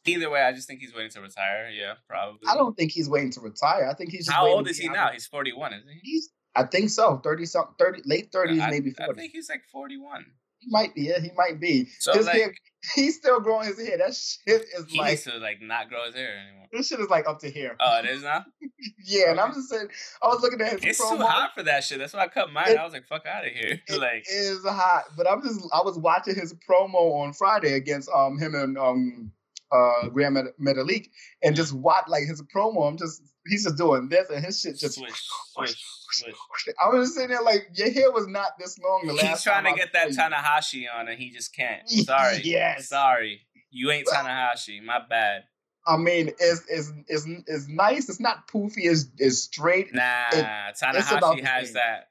[0.06, 1.68] Either way, I just think he's waiting to retire.
[1.70, 2.48] Yeah, probably.
[2.48, 3.88] I don't think he's waiting to retire.
[3.90, 5.08] I think he's just How old to is he now?
[5.08, 6.00] of- He's forty-one, isn't he?
[6.02, 7.18] He's, I think so.
[7.18, 8.94] Thirty something, thirty late thirties, maybe.
[8.96, 10.24] maybe I think he's like forty-one.
[10.60, 11.02] He might be.
[11.02, 11.88] Yeah, he might be.
[11.98, 12.54] So his like, hair,
[12.94, 13.98] he's still growing his hair.
[13.98, 16.66] That shit is he like needs to like not grow his hair anymore.
[16.72, 17.76] this shit is like up to here.
[17.80, 18.44] Oh, it is now.
[19.04, 19.88] yeah, and I'm just saying.
[20.22, 21.18] I was looking at his It's promo.
[21.18, 21.98] too hot for that shit.
[21.98, 22.68] That's why I cut mine.
[22.70, 25.60] It- I was like, "Fuck out of here!" It like, is hot, but I'm just.
[25.72, 29.32] I was watching his promo on Friday against um him and um
[29.72, 31.08] uh Gran Met- Metalik,
[31.42, 32.88] and just watch like his promo.
[32.88, 34.94] I'm just he's just doing this, and his shit just.
[34.94, 36.74] swish, swish, swish.
[36.82, 39.26] I was just sitting there like your hair was not this long the last.
[39.26, 40.08] He's trying to I get that.
[40.08, 41.88] Tanahashi on, and he just can't.
[41.88, 42.40] Sorry.
[42.44, 42.88] Yes.
[42.88, 43.42] Sorry.
[43.70, 44.82] You ain't Tanahashi.
[44.82, 45.44] My bad.
[45.86, 48.08] I mean, it's it's it's it's nice.
[48.08, 48.84] It's not poofy.
[48.84, 49.94] It's, it's straight.
[49.94, 50.02] Nah,
[50.32, 52.08] it's Tanahashi has that.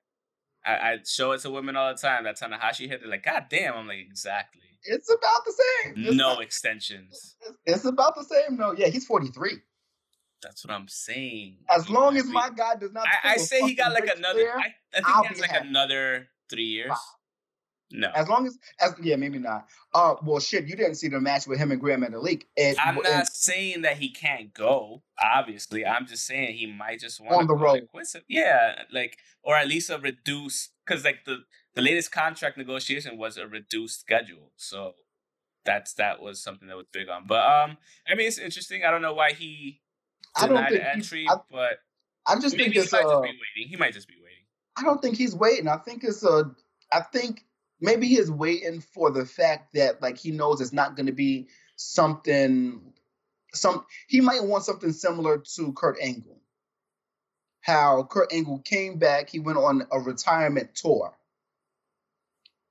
[0.67, 2.25] I, I show it to women all the time.
[2.25, 3.01] That Tanahashi hit.
[3.01, 3.75] They're like, God damn.
[3.75, 4.61] I'm like, exactly.
[4.83, 5.93] It's about the same.
[6.05, 7.35] It's No not- extensions.
[7.65, 8.57] it's, it's about the same.
[8.57, 9.53] No, yeah, he's 43.
[10.43, 11.57] That's what I'm saying.
[11.75, 13.05] As long as my guy does not.
[13.23, 14.51] I, I say he got like another.
[14.55, 15.67] I, I think he has like happy.
[15.67, 16.89] another three years.
[16.91, 16.97] Wow.
[17.89, 19.65] No, As long as, as yeah, maybe not.
[19.93, 22.43] Uh, well, shit, you didn't see the match with him and Gran Metalik.
[22.55, 25.03] It, I'm it- not saying that he can't go.
[25.21, 27.87] Obviously, I'm just saying he might just want On to the road.
[27.93, 31.39] like, Yeah, like or at least a reduced because like the
[31.75, 34.51] the latest contract negotiation was a reduced schedule.
[34.57, 34.95] So
[35.63, 37.25] that's that was something that was big on.
[37.25, 38.83] But um, I mean, it's interesting.
[38.83, 39.81] I don't know why he
[40.39, 41.79] denied the entry, I, but
[42.25, 43.69] I just maybe think he might uh, just be waiting.
[43.69, 44.43] He might just be waiting.
[44.77, 45.67] I don't think he's waiting.
[45.67, 46.51] I think it's a.
[46.91, 47.45] I think
[47.79, 51.11] maybe he is waiting for the fact that like he knows it's not going to
[51.11, 52.81] be something.
[53.53, 56.39] Some he might want something similar to Kurt Angle.
[57.61, 61.17] How Kurt Angle came back, he went on a retirement tour.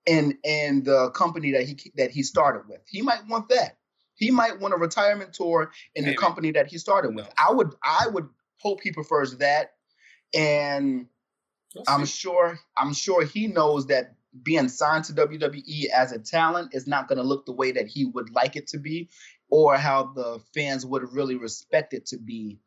[0.07, 3.77] In in the company that he that he started with, he might want that.
[4.15, 6.15] He might want a retirement tour in Maybe.
[6.15, 7.29] the company that he started with.
[7.37, 9.73] I would I would hope he prefers that.
[10.33, 11.07] And
[11.89, 16.87] I'm sure I'm sure he knows that being signed to WWE as a talent is
[16.87, 19.09] not going to look the way that he would like it to be
[19.51, 22.59] or how the fans would really respect it to be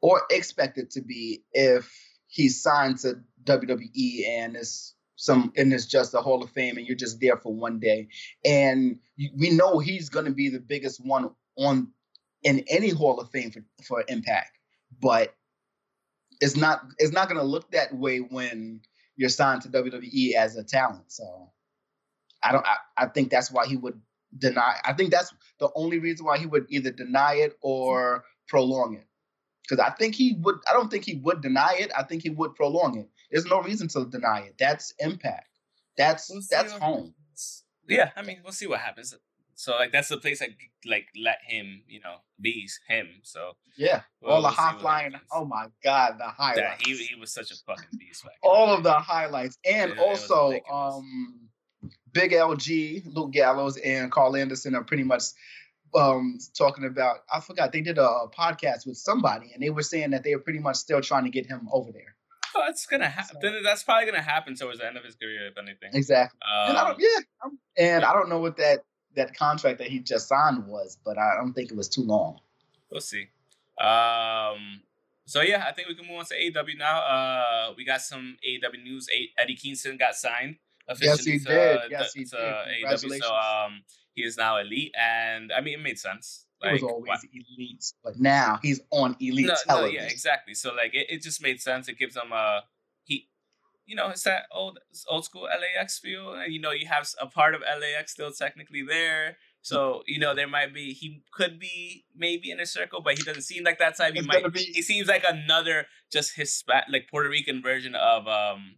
[0.00, 1.92] or expect it to be if
[2.28, 6.86] he's signed to WWE and it's some and it's just a Hall of Fame and
[6.86, 8.08] you're just there for one day.
[8.44, 9.00] And
[9.36, 11.88] we know he's going to be the biggest one on
[12.42, 14.56] in any Hall of Fame for, for Impact
[14.98, 15.34] but
[16.40, 18.80] it's not it's not going to look that way when
[19.16, 21.10] you're signed to WWE as a talent.
[21.12, 21.50] So
[22.42, 24.00] I don't I, I think that's why he would
[24.36, 28.94] deny I think that's the only reason why he would either deny it or prolong
[28.94, 29.06] it.
[29.68, 31.90] Cuz I think he would I don't think he would deny it.
[31.96, 33.08] I think he would prolong it.
[33.30, 34.56] There's no reason to deny it.
[34.58, 35.48] That's impact.
[35.96, 37.14] That's We'll that's home.
[37.16, 37.64] happens.
[37.88, 39.14] Yeah, I mean, we'll see what happens.
[39.60, 40.48] So like that's the place that
[40.86, 43.08] like let him, you know, be him.
[43.22, 44.00] So Yeah.
[44.22, 45.20] we'll- All the we'll see high flying.
[45.30, 48.24] Oh my god, the that he he was such a fucking beast.
[48.24, 51.50] Back all of the highlights, and it also um,
[52.10, 55.24] Big LG, Luke Gallows, and Karl Anderson are pretty much
[55.94, 57.18] um, talking about.
[57.30, 60.42] I forgot they did a, podcast with somebody, and they were saying that they were
[60.42, 62.16] pretty much still trying to get him over there.
[62.54, 63.36] Oh, it's gonna happen.
[63.42, 65.90] So, that's probably gonna happen towards the end of his career, if anything.
[65.92, 66.40] Exactly.
[66.50, 66.94] Um, and I don't,
[67.44, 68.80] um, yeah, and I don't know what that
[69.16, 72.40] that contract that he just signed was, but I don't think it was too long.
[72.90, 73.28] We'll see.
[73.80, 74.82] Um.
[75.26, 77.00] So yeah, I think we can move on to AEW now.
[77.00, 79.06] Uh, we got some AEW news.
[79.38, 80.56] Eddie Kingston got signed
[80.90, 81.80] officially yes, he to, did.
[81.90, 82.84] Yes, he to did.
[82.84, 83.18] AEW.
[83.18, 83.82] So um,
[84.14, 86.46] he is now elite, and I mean, it made sense.
[86.62, 87.20] Like, he was always what?
[87.32, 89.96] elite, but now he's on elite no, television.
[89.96, 90.54] No, yeah, exactly.
[90.54, 91.88] So like, it, it just made sense.
[91.88, 92.62] It gives him a
[93.90, 97.26] you know, it's that old old school LAX feel, and you know, you have a
[97.26, 99.36] part of LAX still technically there.
[99.62, 103.24] So you know, there might be he could be maybe in a circle, but he
[103.24, 104.12] doesn't seem like that type.
[104.12, 104.52] He it's might.
[104.52, 104.60] Be...
[104.60, 108.76] He seems like another just Hispat like Puerto Rican version of um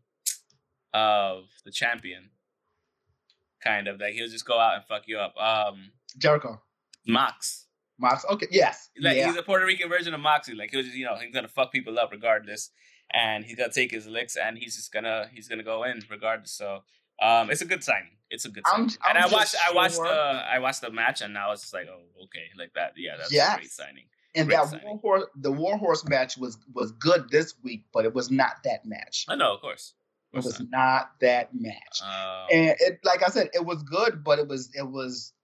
[0.95, 2.31] of the champion.
[3.63, 5.37] Kind of like he'll just go out and fuck you up.
[5.37, 6.63] Um Jericho.
[7.07, 7.67] Mox.
[7.99, 8.25] Mox.
[8.31, 8.47] Okay.
[8.51, 8.89] Yes.
[8.99, 9.27] Like yeah.
[9.27, 10.55] he's a Puerto Rican version of Moxley.
[10.55, 12.71] Like he'll just you know he's gonna fuck people up regardless,
[13.15, 16.53] and he's gonna take his licks and he's just gonna he's gonna go in regardless.
[16.53, 16.83] So
[17.21, 18.17] um, it's a good signing.
[18.31, 18.91] It's a good signing.
[19.05, 19.61] I'm, I'm and I watched sure.
[19.69, 22.73] I watched the I watched the match and now it's just like oh okay like
[22.75, 23.55] that yeah that's yes.
[23.55, 24.05] a great signing.
[24.35, 24.87] And great that signing.
[24.87, 28.87] War Horse, the Warhorse match was was good this week, but it was not that
[28.87, 29.27] match.
[29.29, 29.95] I know, of course.
[30.33, 32.01] It was not that match.
[32.03, 35.35] Um, and it, like I said, it was good, but it was it was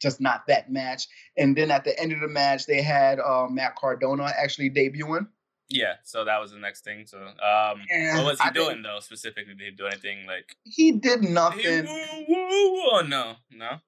[0.00, 1.08] just not that match.
[1.36, 5.26] And then at the end of the match, they had uh, Matt Cardona actually debuting.
[5.68, 7.06] Yeah, so that was the next thing.
[7.06, 7.82] So, um,
[8.14, 9.54] what was he I doing though specifically?
[9.54, 10.56] Did he do anything like?
[10.64, 11.60] He did nothing.
[11.60, 13.78] He, woo, woo, woo, oh no, no.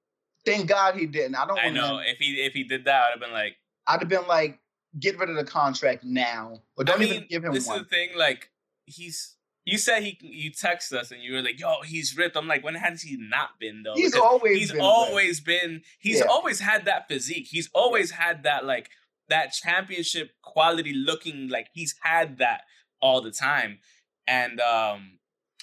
[0.44, 1.36] Thank God he didn't.
[1.36, 1.58] I don't.
[1.58, 4.26] I know if he if he did that, I'd have been like, I'd have been
[4.26, 4.58] like,
[4.98, 7.78] get rid of the contract now, or don't I mean, even give him this one.
[7.78, 8.18] This is the thing.
[8.18, 8.50] Like
[8.86, 12.48] he's you said he you text us and you were like, "Yo, he's ripped." I'm
[12.48, 13.94] like, when has he not been though?
[13.94, 15.62] He's because always he's been always ripped.
[15.62, 16.26] been he's yeah.
[16.26, 17.48] always had that physique.
[17.50, 18.90] He's always had that like
[19.28, 22.62] that championship quality looking like he's had that
[23.00, 23.78] all the time.
[24.26, 25.18] And um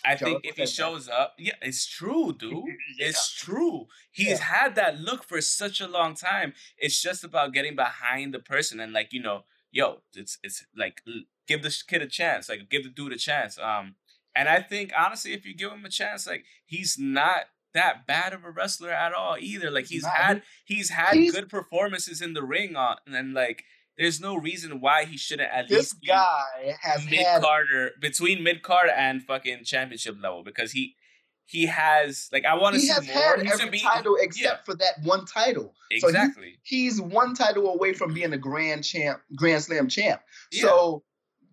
[0.05, 2.51] I think if he shows up, yeah, it's true, dude.
[2.97, 3.07] yeah.
[3.07, 3.87] It's true.
[4.11, 4.45] He's yeah.
[4.45, 6.53] had that look for such a long time.
[6.77, 11.01] It's just about getting behind the person and like, you know, yo, it's it's like
[11.47, 13.57] give this kid a chance, like give the dude a chance.
[13.57, 13.95] Um,
[14.35, 18.33] and I think honestly, if you give him a chance, like he's not that bad
[18.33, 19.69] of a wrestler at all either.
[19.69, 23.63] Like he's had he's had he's, good performances in the ring on, and like
[23.97, 28.63] there's no reason why he shouldn't at this least guy has mid carder between mid
[28.63, 30.95] card and fucking championship level because he
[31.45, 33.15] he has like I want to see has more.
[33.15, 34.63] Had every be, title except yeah.
[34.65, 35.75] for that one title.
[35.91, 36.53] Exactly.
[36.53, 40.21] So he, he's one title away from being a grand champ, Grand Slam champ.
[40.51, 40.63] Yeah.
[40.63, 41.03] So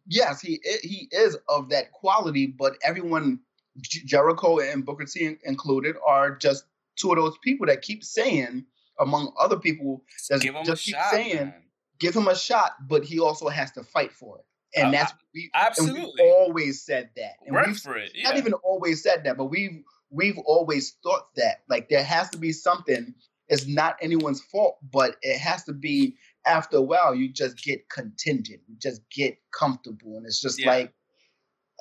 [0.06, 3.40] yes, he he is of that quality, but everyone,
[3.80, 6.64] Jericho and Booker T included, are just
[6.96, 8.66] two of those people that keep saying,
[8.98, 11.54] among other people, that just keep shot, saying, man.
[11.98, 14.44] give him a shot, but he also has to fight for it.
[14.74, 17.34] And uh, that's we absolutely always said that.
[17.46, 18.12] And Work for it.
[18.14, 18.30] Yeah.
[18.30, 21.62] Not even always said that, but we've we've always thought that.
[21.68, 23.14] Like there has to be something.
[23.48, 27.88] It's not anyone's fault, but it has to be after a while, you just get
[27.88, 28.60] contingent.
[28.66, 30.16] You just get comfortable.
[30.16, 30.68] And it's just yeah.
[30.68, 30.92] like,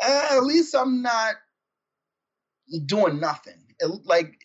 [0.02, 1.36] eh, at least I'm not
[2.86, 3.62] doing nothing.
[3.80, 4.38] It, like,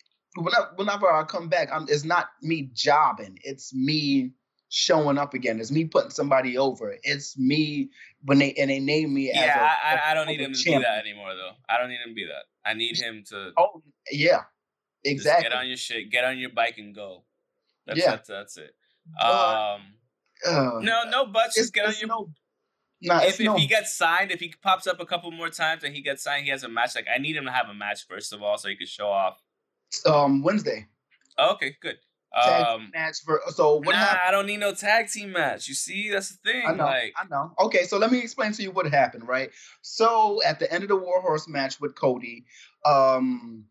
[0.75, 3.39] whenever I come back, I'm, it's not me jobbing.
[3.43, 4.31] It's me
[4.69, 5.59] showing up again.
[5.59, 6.95] It's me putting somebody over.
[7.03, 7.89] It's me
[8.23, 9.31] when they and they name me.
[9.33, 10.81] Yeah, I, I don't need him to champion.
[10.81, 11.53] be that anymore, though.
[11.69, 12.45] I don't need him to be that.
[12.69, 13.51] I need him to.
[13.57, 14.41] Oh yeah,
[15.03, 15.49] exactly.
[15.49, 16.11] get on your shit.
[16.11, 17.23] Get on your bike and go.
[17.85, 18.75] That's, yeah, that's, that's it.
[19.23, 19.81] Um,
[20.45, 21.55] uh, no, no buts.
[21.55, 22.09] Just get on your.
[22.09, 22.29] No,
[23.01, 23.55] nah, if, no.
[23.55, 26.23] if he gets signed, if he pops up a couple more times and he gets
[26.23, 26.95] signed, he has a match.
[26.95, 29.07] Like I need him to have a match first of all, so he could show
[29.07, 29.41] off.
[30.05, 30.87] Um, Wednesday.
[31.37, 31.97] Oh, okay, good.
[32.33, 33.93] Tag um, match for so what?
[33.93, 34.21] Nah, happened?
[34.27, 35.67] I don't need no tag team match.
[35.67, 36.63] You see, that's the thing.
[36.67, 36.85] I know.
[36.85, 37.51] Like, I know.
[37.59, 39.27] Okay, so let me explain to you what happened.
[39.27, 39.49] Right.
[39.81, 42.45] So at the end of the Warhorse match with Cody,
[42.85, 43.65] um,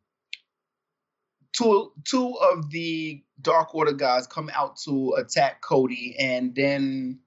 [1.52, 7.20] two two of the Dark Order guys come out to attack Cody, and then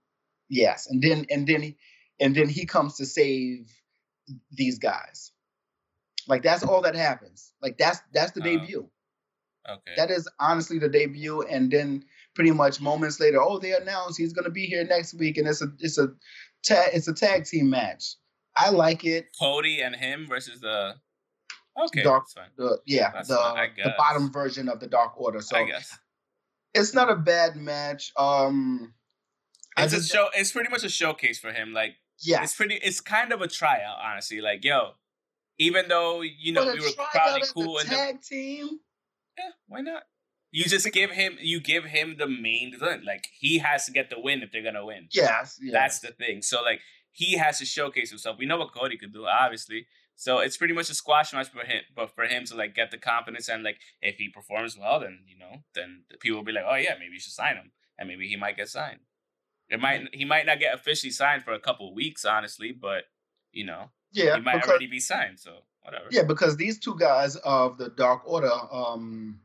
[0.50, 1.78] yes, and then and then he,
[2.20, 3.72] and then he comes to save
[4.52, 5.32] these guys.
[6.28, 7.52] Like that's all that happens.
[7.62, 8.90] Like that's that's the uh, debut.
[9.68, 9.92] Okay.
[9.98, 12.04] That is honestly the debut, and then
[12.36, 15.62] pretty much moments later, oh, they announce he's gonna be here next week, and it's
[15.62, 16.10] a it's a
[16.64, 18.16] tag it's a tag team match.
[18.56, 19.28] I like it.
[19.40, 20.96] Cody and him versus the
[21.78, 22.26] Okay, dark,
[22.58, 25.40] the, yeah, that's the fine, the bottom version of the Dark Order.
[25.42, 25.98] So I guess
[26.74, 28.12] it's not a bad match.
[28.18, 28.94] Um,
[29.78, 30.28] it's a show.
[30.36, 31.74] It's pretty much a showcase for him.
[31.74, 32.76] Like, yeah, it's pretty.
[32.76, 34.42] It's kind of a tryout, honestly.
[34.42, 34.92] Like, yo,
[35.58, 38.80] even though you know we were probably cool in the tag team.
[39.38, 40.04] Yeah, why not?
[40.52, 41.38] You just give him.
[41.40, 42.74] You give him the main.
[43.06, 45.08] Like he has to get the win if they're gonna win.
[45.12, 45.72] Yes, yes.
[45.72, 46.42] that's the thing.
[46.42, 48.38] So like he has to showcase himself.
[48.40, 49.86] We know what Cody could do, obviously.
[50.16, 52.92] So it's pretty much a squash match for him, but for him to like get
[52.92, 56.52] the confidence and like if he performs well, then you know, then people will be
[56.52, 59.00] like, oh yeah, maybe you should sign him, and maybe he might get signed.
[59.70, 63.04] It might he might not get officially signed for a couple weeks, honestly, but
[63.52, 65.40] you know, yeah, he might because, already be signed.
[65.40, 66.06] So whatever.
[66.12, 69.40] Yeah, because these two guys of the Dark Order, um,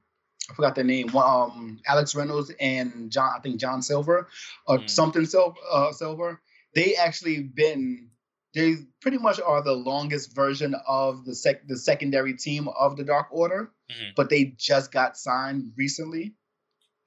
[0.50, 4.28] I forgot their name, um, Alex Reynolds and John, I think John Silver
[4.66, 4.90] or mm.
[4.90, 6.40] something Silver, uh, Silver.
[6.74, 8.10] They actually been
[8.54, 13.04] they pretty much are the longest version of the sec the secondary team of the
[13.04, 14.10] Dark Order, mm-hmm.
[14.16, 16.34] but they just got signed recently.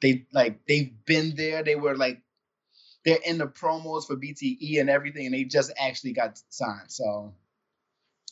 [0.01, 1.63] They like they've been there.
[1.63, 2.21] They were like
[3.08, 6.91] they're in the promos for BTE and everything, and they just actually got signed.
[6.91, 7.34] So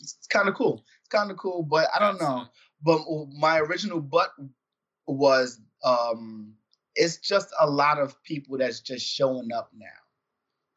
[0.02, 0.84] it's, it's kind of cool.
[1.00, 2.48] It's kind of cool, but I don't know.
[2.84, 3.00] But
[3.40, 4.32] my original but
[5.08, 6.56] was um
[6.94, 9.86] it's just a lot of people that's just showing up now.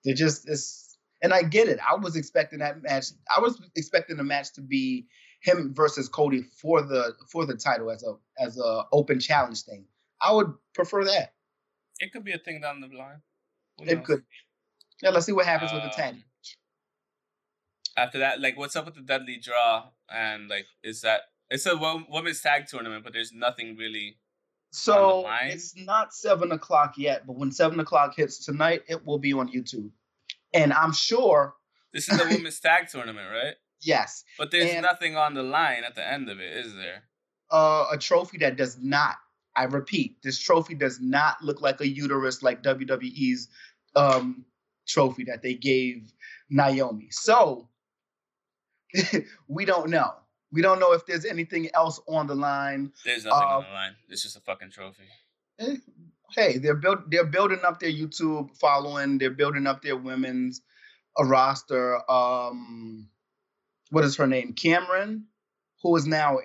[0.04, 1.80] They're just it's and I get it.
[1.80, 3.06] I was expecting that match.
[3.36, 5.08] I was expecting the match to be
[5.40, 9.86] him versus Cody for the for the title as a as a open challenge thing.
[10.22, 11.32] I would prefer that.
[11.98, 13.22] It could be a thing down the line.
[13.80, 14.22] It could.
[15.02, 16.14] Yeah, let's see what happens um, with the tag.
[16.14, 16.24] Um,
[17.96, 19.84] after that, like, what's up with the Deadly Draw?
[20.10, 21.76] And like, is that it's a
[22.08, 24.18] women's tag tournament, but there's nothing really.
[24.70, 29.32] So it's not seven o'clock yet, but when seven o'clock hits tonight, it will be
[29.32, 29.90] on YouTube.
[30.52, 31.54] And I'm sure
[31.92, 33.54] this is a women's tag tournament, right?
[33.80, 34.24] Yes.
[34.36, 37.04] But there's and, nothing on the line at the end of it, is there?
[37.50, 39.16] Uh, a trophy that does not.
[39.56, 43.48] I repeat, this trophy does not look like a uterus like WWE's
[43.96, 44.44] um,
[44.86, 46.12] trophy that they gave
[46.50, 47.08] Naomi.
[47.10, 47.68] So
[49.48, 50.12] we don't know.
[50.50, 52.92] We don't know if there's anything else on the line.
[53.04, 53.92] There's nothing uh, on the line.
[54.08, 55.04] It's just a fucking trophy.
[55.58, 55.76] Eh,
[56.34, 59.18] hey, they're build they're building up their YouTube following.
[59.18, 60.62] They're building up their women's
[61.18, 62.10] a roster.
[62.10, 63.08] Um,
[63.90, 64.54] what is her name?
[64.54, 65.26] Cameron,
[65.82, 66.38] who is now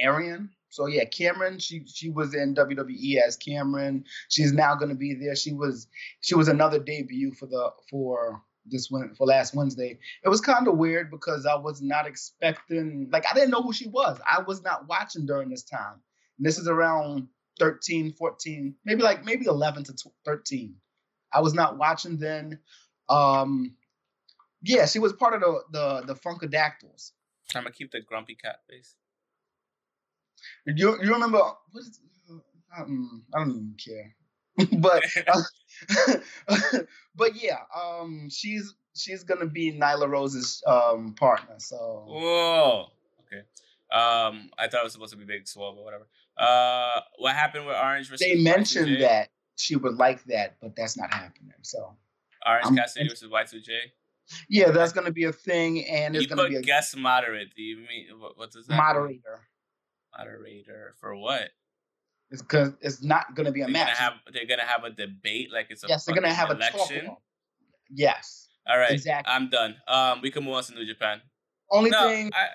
[0.00, 0.50] Ariane.
[0.70, 1.58] So yeah, Cameron.
[1.58, 4.04] She she was in WWE as Cameron.
[4.28, 5.36] She's now going to be there.
[5.36, 5.86] She was
[6.20, 9.98] she was another debut for the for this one for last Wednesday.
[10.24, 13.72] It was kind of weird because I was not expecting like I didn't know who
[13.72, 14.18] she was.
[14.30, 16.00] I was not watching during this time.
[16.38, 17.28] And this is around
[17.58, 20.74] 13, 14, maybe like maybe 11 to 13.
[21.32, 22.58] I was not watching then.
[23.08, 23.74] Um,
[24.62, 27.12] yeah, she was part of the the, the Funkadactyls.
[27.54, 28.94] I'm gonna keep the grumpy cat face.
[30.66, 32.00] You you remember what is
[32.76, 34.14] um, I don't even care.
[34.80, 36.78] but uh,
[37.14, 41.54] but yeah, um, she's she's gonna be Nyla Rose's um partner.
[41.58, 42.86] So whoa,
[43.20, 43.42] okay.
[43.90, 46.08] Um, I thought it was supposed to be Big Swole, but whatever.
[46.36, 48.08] Uh, what happened with Orange?
[48.08, 51.52] Versus they mentioned that she would like that, but that's not happening.
[51.62, 51.96] So
[52.46, 53.70] Orange I'm, Cassidy versus Y2J.
[54.48, 57.54] Yeah, that's going to be a thing, and it's going to be a guest moderate.
[57.54, 59.06] Do you mean what, what does that moderator?
[59.08, 59.38] Mean?
[60.16, 61.50] Moderator for what?
[62.30, 63.86] It's because it's not going to be a they're match.
[63.86, 66.04] Gonna have, they're going to have a debate, like it's a yes.
[66.04, 67.04] They're going to have election.
[67.04, 67.22] a talk.
[67.90, 68.48] Yes.
[68.66, 68.90] All right.
[68.90, 69.32] Exactly.
[69.32, 69.76] I'm done.
[69.86, 71.20] Um, we can move on to New Japan.
[71.70, 72.48] Only no, thing I,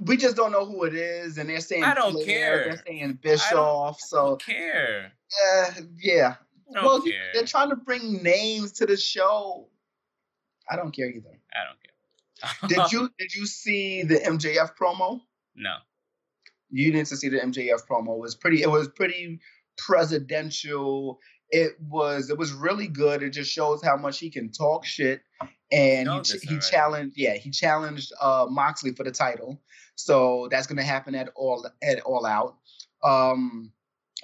[0.00, 2.64] we just don't know who it is, and they're saying I don't care.
[2.64, 4.00] They're saying Bischoff.
[4.00, 5.12] so care.
[5.54, 6.36] Uh, yeah.
[6.72, 7.30] well, care.
[7.34, 9.68] they're trying to bring names to the show.
[10.70, 11.38] I don't care either.
[11.52, 12.84] I don't care.
[12.84, 15.20] did you did you see the MJF promo?
[15.54, 15.76] No.
[16.70, 18.16] You need to see the MJF promo.
[18.16, 18.62] It was pretty.
[18.62, 19.40] It was pretty
[19.78, 21.18] presidential.
[21.50, 23.22] It was it was really good.
[23.22, 25.22] It just shows how much he can talk shit.
[25.72, 29.60] And he, he challenged, yeah, he challenged uh, Moxley for the title.
[29.94, 32.56] So that's going to happen at all at all out.
[33.04, 33.72] Um,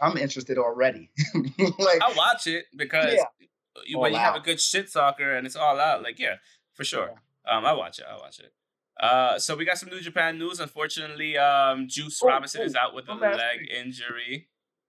[0.00, 1.10] I'm interested already.
[1.34, 3.46] like I'll watch it because yeah,
[3.86, 4.24] you, when you out.
[4.24, 6.36] have a good shit soccer and it's all out, like yeah,
[6.74, 7.10] for sure.
[7.46, 7.56] Yeah.
[7.56, 8.06] Um, I watch it.
[8.10, 8.52] I watch it.
[8.98, 10.60] Uh, so we got some New Japan news.
[10.60, 14.48] Unfortunately, um, Juice oh, Robinson oh, is out with a leg injury.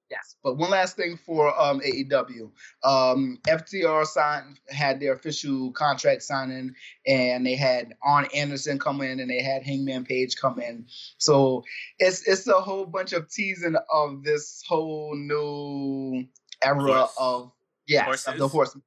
[0.09, 2.49] Yes, but one last thing for um, AEW,
[2.85, 6.73] um, FTR signed had their official contract signing,
[7.05, 10.85] and they had Arn Anderson come in, and they had Hangman Page come in.
[11.17, 11.65] So
[11.99, 16.25] it's it's a whole bunch of teasing of this whole new
[16.63, 17.15] era Horse.
[17.19, 17.51] of
[17.85, 18.27] yes Horses.
[18.27, 18.77] of the horse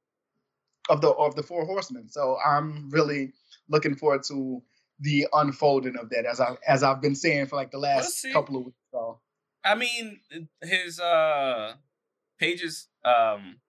[0.89, 2.09] of the of the four horsemen.
[2.09, 3.35] So I'm really
[3.69, 4.63] looking forward to
[5.01, 8.33] the unfolding of that as I as I've been saying for like the last we'll
[8.33, 8.79] couple of weeks.
[8.93, 9.19] So
[9.65, 10.21] I mean,
[10.63, 11.75] his uh
[12.39, 13.61] Page's um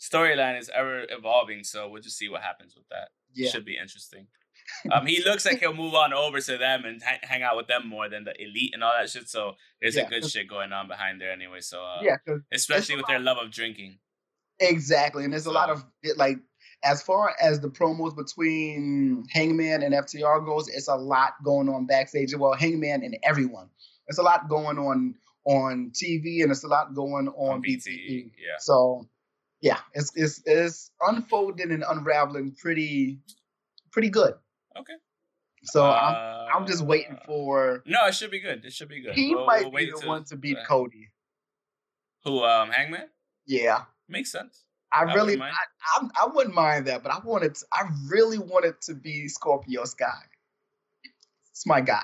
[0.00, 3.10] storyline is ever evolving, so we'll just see what happens with that.
[3.34, 3.50] Yeah.
[3.50, 4.26] Should be interesting.
[4.92, 7.66] um, he looks like he'll move on over to them and ha- hang out with
[7.66, 9.28] them more than the elite and all that shit.
[9.28, 11.60] So there's yeah, a good shit going on behind there anyway.
[11.60, 12.16] So uh, yeah,
[12.52, 13.98] especially with their love of drinking.
[14.58, 15.50] Exactly, and there's so.
[15.50, 15.84] a lot of
[16.16, 16.38] like
[16.82, 21.86] as far as the promos between Hangman and FTR goes, it's a lot going on
[21.86, 22.34] backstage.
[22.34, 23.68] Well, Hangman and everyone.
[24.08, 25.14] It's a lot going on
[25.44, 28.32] on TV and it's a lot going on, on BTE.
[28.36, 28.56] Yeah.
[28.58, 29.08] So
[29.60, 33.18] yeah, it's it's it's unfolding and unraveling pretty
[33.92, 34.34] pretty good.
[34.76, 34.94] Okay.
[35.64, 37.82] So uh, I'm I'm just waiting for.
[37.86, 38.64] No, it should be good.
[38.64, 39.14] It should be good.
[39.14, 41.10] He we'll, might we'll be the one to beat uh, Cody.
[42.24, 42.42] Who?
[42.42, 43.08] Um, Hangman.
[43.46, 43.82] Yeah.
[44.08, 44.64] Makes sense.
[44.92, 48.80] I, really, I, I, I, wouldn't mind that, but I wanted, to, I really wanted
[48.82, 50.22] to be Scorpio Sky.
[51.52, 52.02] It's my guy.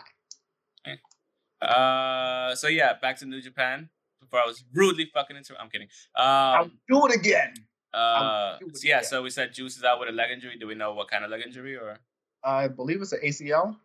[1.61, 3.89] Uh, so yeah, back to New Japan.
[4.20, 5.89] Before I was rudely fucking into, I'm kidding.
[6.16, 7.55] Um, I'll do it again.
[7.95, 8.99] Uh, it yeah.
[8.99, 9.05] Again.
[9.05, 10.57] So we said Juice is out with a leg injury.
[10.59, 11.99] Do we know what kind of leg injury or?
[12.45, 13.76] I believe it's an ACL.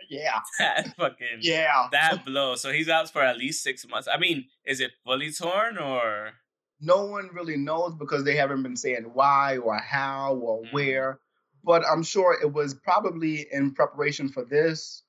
[0.09, 0.39] yeah.
[0.59, 1.87] That fucking yeah.
[1.91, 2.55] That blow.
[2.55, 4.07] So he's out for at least six months.
[4.11, 6.31] I mean, is it fully torn or?
[6.79, 10.73] No one really knows because they haven't been saying why or how or mm.
[10.73, 11.19] where.
[11.63, 15.03] But I'm sure it was probably in preparation for this.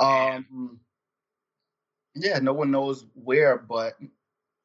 [0.00, 0.80] Um,
[2.14, 3.94] yeah, no one knows where, but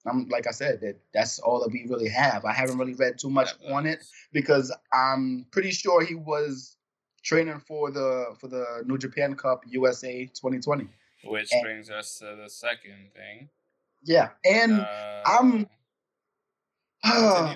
[0.05, 2.45] I'm like I said that that's all that we really have.
[2.45, 6.77] I haven't really read too much on it because I'm pretty sure he was
[7.23, 10.87] training for the for the New Japan Cup USA 2020.
[11.25, 13.49] Which and, brings us to the second thing.
[14.03, 15.67] Yeah, and uh, I'm
[17.03, 17.55] uh,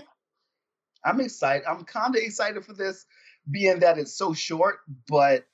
[1.03, 1.63] I'm excited.
[1.67, 3.05] I'm kind of excited for this,
[3.49, 5.45] being that it's so short, but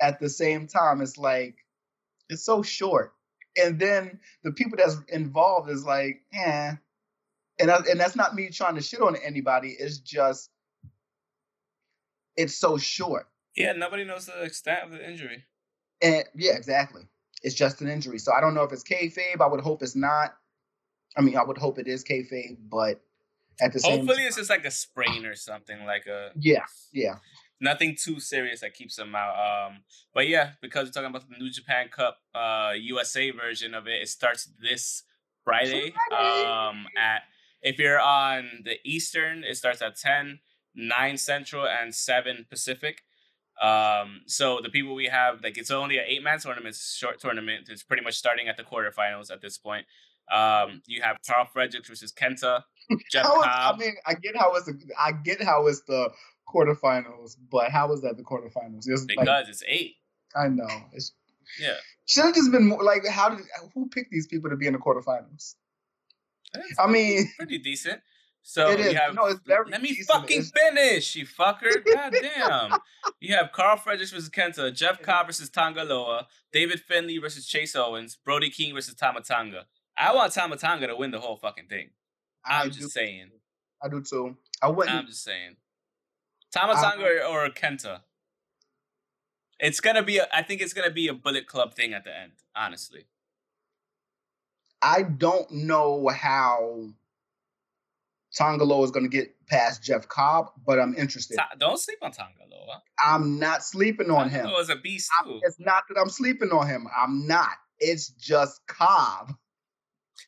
[0.00, 1.56] at the same time, it's like
[2.28, 3.14] it's so short,
[3.56, 6.72] and then the people that's involved is like, eh.
[7.58, 9.74] And, I, and that's not me trying to shit on anybody.
[9.78, 10.50] It's just
[12.36, 15.44] it's so short yeah, nobody knows the extent of the injury.
[16.02, 17.02] And yeah, exactly.
[17.42, 18.18] It's just an injury.
[18.18, 19.40] So I don't know if it's kayfabe.
[19.40, 20.34] I would hope it's not.
[21.16, 23.00] I mean, I would hope it is kayfabe, but
[23.60, 27.16] at the same hopefully it's just like a sprain or something like a yeah, yeah.
[27.58, 29.68] Nothing too serious that keeps him out.
[29.70, 29.78] Um,
[30.12, 34.02] but yeah, because we're talking about the New Japan Cup uh, USA version of it,
[34.02, 35.04] it starts this
[35.42, 35.94] Friday.
[36.12, 37.22] Um, at
[37.62, 40.40] if you're on the Eastern, it starts at 10,
[40.74, 43.02] 9 Central, and 7 Pacific.
[43.60, 47.68] Um, so the people we have, like it's only an eight man tournament, short tournament.
[47.68, 49.86] It's pretty much starting at the quarterfinals at this point.
[50.30, 52.62] Um, you have Karl Fredericks versus Kenta.
[53.10, 53.44] Jeff Cobb.
[53.46, 56.10] I mean, I get how it's the, I get how it's the
[56.52, 58.84] quarterfinals, but how is that the quarterfinals?
[58.86, 59.94] It's because like, it's eight.
[60.34, 60.68] I know.
[60.92, 61.12] It's
[61.60, 61.74] yeah.
[62.06, 63.40] Should have just been more like how did
[63.74, 65.54] who picked these people to be in the quarterfinals?
[66.78, 68.00] I mean, pretty decent.
[68.48, 68.92] So it is.
[68.92, 71.84] you have no, it's very let me fucking finish, you fucker.
[71.92, 72.78] God damn.
[73.18, 77.74] you have Karl Fredericks versus Kenta, Jeff Cobb versus Tonga Loa, David Finlay versus Chase
[77.74, 79.66] Owens, Brody King versus Tama Tonga.
[79.98, 81.90] I want Tama Tonga to win the whole fucking thing.
[82.44, 82.88] I'm I just do.
[82.88, 83.30] saying.
[83.82, 84.36] I do too.
[84.62, 84.94] I wouldn't.
[84.94, 85.56] I'm just saying.
[86.54, 88.02] Tama Tonga or, or Kenta.
[89.58, 90.18] It's gonna be.
[90.18, 92.30] A, I think it's gonna be a Bullet Club thing at the end.
[92.54, 93.06] Honestly.
[94.80, 96.90] I don't know how
[98.36, 101.38] Tonga Loa is going to get past Jeff Cobb, but I'm interested.
[101.58, 102.82] Don't sleep on Tonga Loa.
[103.02, 104.42] I'm not sleeping on him.
[104.42, 105.40] Tonga Loa is a beast too.
[105.42, 106.86] it's not that I'm sleeping on him.
[106.96, 107.56] I'm not.
[107.78, 109.34] It's just Cobb.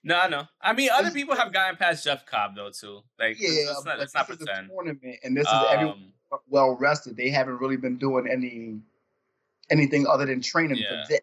[0.04, 0.44] No, no.
[0.60, 3.00] I mean, other people have gotten past Jeff Cobb though too.
[3.18, 4.68] Like, yeah, let's not, let's not pretend.
[4.68, 6.12] tournament, and this is um, everyone
[6.48, 7.16] well rested.
[7.16, 8.80] They haven't really been doing any
[9.70, 11.04] anything other than training yeah.
[11.04, 11.20] for this.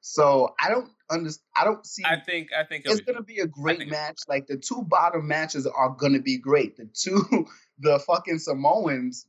[0.00, 1.44] So I don't understand.
[1.56, 2.02] I don't see.
[2.04, 2.50] I think.
[2.58, 4.20] I think it's going to be a great match.
[4.28, 6.76] Like the two bottom matches are going to be great.
[6.76, 7.46] The two,
[7.78, 9.26] the fucking Samoans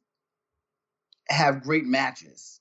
[1.29, 2.59] have great matches.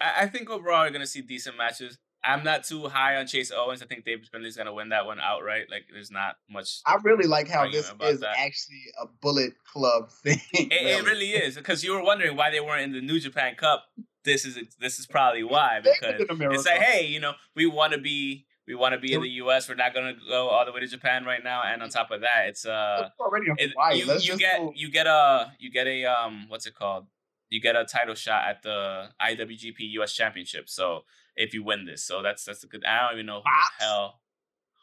[0.00, 1.98] I, I think overall you're going to see decent matches.
[2.24, 3.82] I'm not too high on Chase Owens.
[3.82, 5.66] I think David Finlay's going to win that one outright.
[5.70, 6.80] Like, there's not much.
[6.86, 8.36] I really like how this is that.
[8.38, 10.40] actually a Bullet Club thing.
[10.54, 13.20] It really, it really is because you were wondering why they weren't in the New
[13.20, 13.84] Japan Cup
[14.24, 17.98] this is this is probably why because it's like hey you know we want to
[17.98, 19.68] be we want to be in the U.S.
[19.68, 22.10] We're not going to go all the way to Japan right now, and on top
[22.10, 24.72] of that, it's uh, it's already it, you, you get go.
[24.74, 27.06] you get a you get a um what's it called?
[27.50, 30.14] You get a title shot at the IWGP U.S.
[30.14, 30.68] Championship.
[30.68, 31.04] So
[31.36, 32.84] if you win this, so that's that's a good.
[32.84, 34.20] I don't even know who the hell.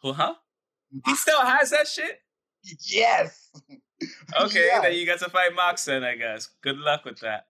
[0.03, 0.13] Who?
[0.13, 0.35] Huh?
[1.05, 2.21] He still has that shit.
[2.87, 3.49] Yes.
[4.35, 4.81] Okay, yes.
[4.81, 6.49] then you got to fight Moxon, I guess.
[6.63, 7.45] Good luck with that.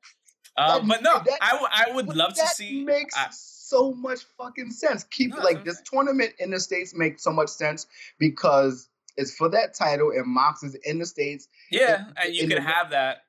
[0.57, 2.83] Uh, but no, that, I, w- I would love to see.
[2.83, 5.03] Makes I, so much fucking sense.
[5.05, 7.87] Keep no, like this tournament in the states makes so much sense
[8.19, 11.47] because it's for that title and Mox is in the states.
[11.71, 13.23] Yeah, and, and you can the, have that.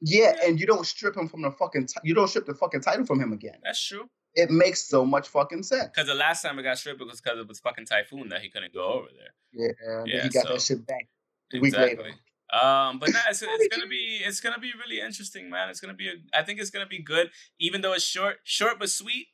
[0.00, 1.86] Yeah, and you don't strip him from the fucking.
[1.86, 3.56] T- you don't strip the fucking title from him again.
[3.64, 4.08] That's true.
[4.34, 5.88] It makes so much fucking sense.
[5.94, 8.50] Because the last time it got stripped was because it was fucking typhoon that he
[8.50, 9.72] couldn't go over there.
[9.78, 10.22] Yeah, yeah.
[10.22, 10.52] He got so.
[10.52, 11.08] that shit back.
[11.54, 12.12] a week Exactly.
[12.52, 15.68] Um, but no, it's, it's gonna be it's gonna be really interesting, man.
[15.68, 18.78] It's gonna be a, I think it's gonna be good, even though it's short, short
[18.78, 19.26] but sweet.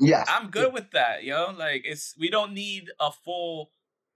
[0.00, 1.52] Yes, I'm good with that, yo.
[1.56, 3.70] Like it's we don't need a full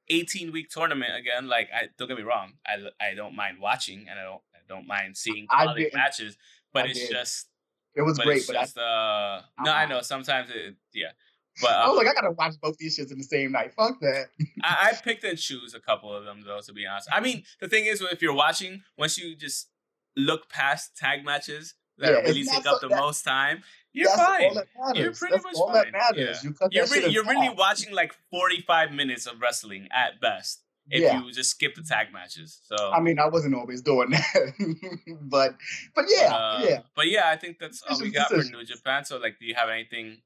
[0.09, 1.47] 18 week tournament again.
[1.49, 4.59] Like I don't get me wrong, I I don't mind watching and I don't I
[4.69, 6.37] don't mind seeing I quality matches,
[6.73, 7.11] but I it's did.
[7.11, 7.49] just
[7.95, 11.13] It was great, but I, just uh no, I know sometimes it yeah,
[11.61, 13.75] but I was uh, like, I gotta watch both these shits in the same night.
[13.75, 14.27] Fuck that.
[14.63, 16.61] I, I picked and choose a couple of them though.
[16.61, 19.69] To be honest, I mean the thing is, if you're watching, once you just
[20.17, 24.45] look past tag matches that Yeah, really take so- up the most time, you're fine.
[24.49, 24.99] all that matters.
[25.03, 25.75] You're pretty That's much all fine.
[25.85, 26.41] that matters.
[26.43, 26.49] Yeah.
[26.49, 30.21] You cut You're that shit really you're really watching like 45 minutes of wrestling at
[30.21, 31.23] best if Yeah.
[31.23, 32.61] you just skip the tag matches.
[32.67, 34.53] So I mean, I wasn't always doing that,
[35.23, 35.57] but
[35.95, 36.79] but yeah, uh, yeah.
[36.97, 38.37] But yeah, I think that's all we got for.
[38.43, 39.05] New Japan.
[39.05, 40.19] So like, do you have anything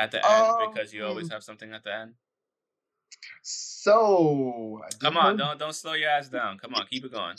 [0.00, 0.46] at the end?
[0.46, 2.14] Um, because you always have something at the end.
[3.42, 6.58] So Come on, don't don't slow your ass down.
[6.58, 7.36] Come on, keep it going.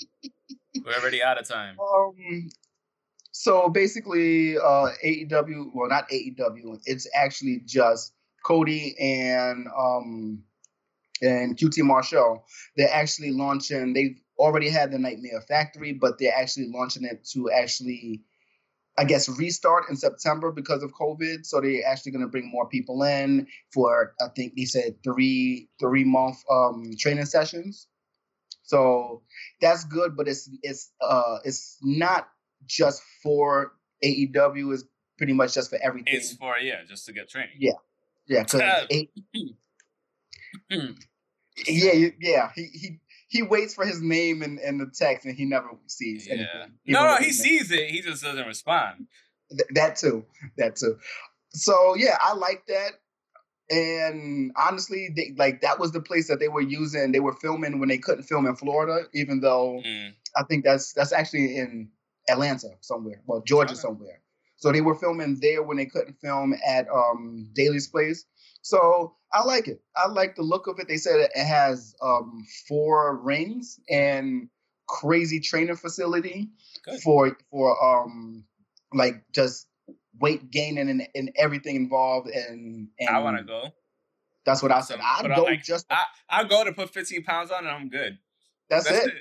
[0.86, 1.78] We're already out of time.
[1.80, 2.50] Um,
[3.32, 10.44] so basically, uh, AEW, well, not AEW, it's actually just Cody and um
[11.22, 12.46] and QT Marshall.
[12.76, 13.94] They're actually launching.
[13.94, 18.24] They've already had the Nightmare Factory, but they're actually launching it to actually,
[18.98, 21.46] I guess, restart in September because of COVID.
[21.46, 25.70] So they're actually going to bring more people in for I think they said three
[25.80, 27.88] three month um training sessions.
[28.64, 29.24] So
[29.62, 32.30] that's good, but it's it's uh it's not
[32.66, 33.74] just for
[34.04, 34.74] AEW.
[34.74, 34.84] It's
[35.18, 36.14] pretty much just for everything.
[36.16, 37.56] It's for yeah, just to get training.
[37.60, 37.72] Yeah.
[38.28, 39.10] yeah, 'cause Uh, A-
[41.68, 42.52] yeah, yeah.
[42.56, 43.00] He he
[43.32, 46.34] he waits for his name in, in the text and he never sees Yeah.
[46.34, 46.74] anything.
[46.86, 47.32] No, no, he name.
[47.34, 47.90] sees it.
[47.90, 49.08] He just doesn't respond.
[49.50, 50.26] Th- that too.
[50.58, 50.98] That too.
[51.54, 52.92] So yeah, I like that.
[53.70, 57.12] And honestly, they, like that was the place that they were using.
[57.14, 60.14] They were filming when they couldn't film in Florida, even though Mm.
[60.36, 61.90] I think that's that's actually in
[62.30, 63.80] Atlanta somewhere, well Georgia Okay.
[63.80, 64.20] somewhere.
[64.58, 68.26] So they were filming there when they couldn't film at um Daily's place.
[68.62, 69.82] So I like it.
[69.96, 70.88] I like the look of it.
[70.88, 74.50] They said it has um four rings and
[74.88, 76.50] crazy training facility
[76.84, 77.02] Good.
[77.02, 78.46] for for um
[78.94, 79.68] like just
[80.20, 83.70] weight gaining and, and everything involved and, and I want to go.
[84.46, 85.00] that's what I said.
[85.02, 87.90] I'd on, go like, just I I'll go to put 15 pounds on and I'm
[87.90, 88.18] good.
[88.70, 89.14] that's, it.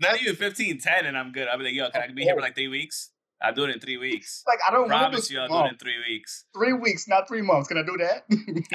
[0.00, 1.48] Not even 15, 10 and I'm good.
[1.48, 3.10] I'll be like, yo, can I be here for like three weeks?
[3.40, 4.42] I'll do it in three weeks.
[4.46, 6.44] Like I don't to Promise you, I'll do it in three weeks.
[6.54, 7.68] Three weeks, not three months.
[7.68, 8.24] Can I do that?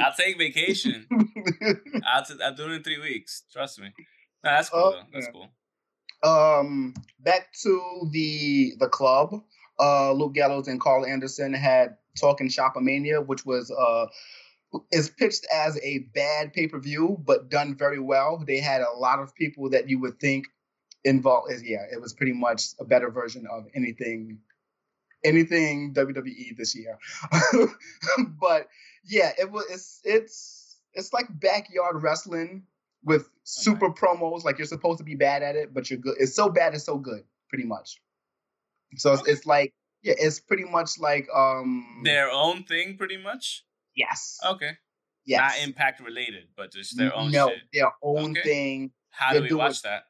[0.04, 1.06] I'll take vacation.
[2.06, 3.44] I'll, t- I'll do it in three weeks.
[3.52, 3.88] Trust me.
[4.44, 4.92] No, that's cool.
[4.92, 5.02] Though.
[5.12, 5.32] That's yeah.
[5.32, 5.50] cool.
[6.24, 9.34] um back to the the club
[9.80, 14.06] uh luke gallows and karl anderson had talk'n shop-a-mania which was uh
[14.92, 19.36] is pitched as a bad pay-per-view but done very well they had a lot of
[19.36, 20.48] people that you would think
[21.04, 24.40] involved is yeah it was pretty much a better version of anything
[25.24, 26.98] anything wwe this year
[28.40, 28.68] but
[29.06, 32.64] yeah it was it's it's it's like backyard wrestling
[33.04, 36.36] with super promos like you're supposed to be bad at it but you're good it's
[36.36, 38.00] so bad it's so good pretty much
[38.98, 43.66] so it's, it's like yeah it's pretty much like um Their own thing, pretty much.
[43.96, 44.72] yes Okay.
[45.26, 47.60] yes Not impact related, but just their own no shit.
[47.74, 48.42] their own Okay.
[48.44, 50.04] thing How they're do we doing- watch that?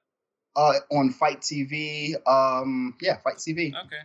[0.55, 4.01] uh on FITE TV um yeah FITE TV Okay.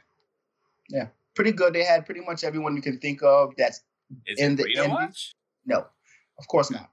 [1.35, 3.81] Pretty good they had pretty much everyone you can think of that's
[4.27, 5.35] Is In it the free watch?
[5.67, 5.87] no
[6.39, 6.91] of course not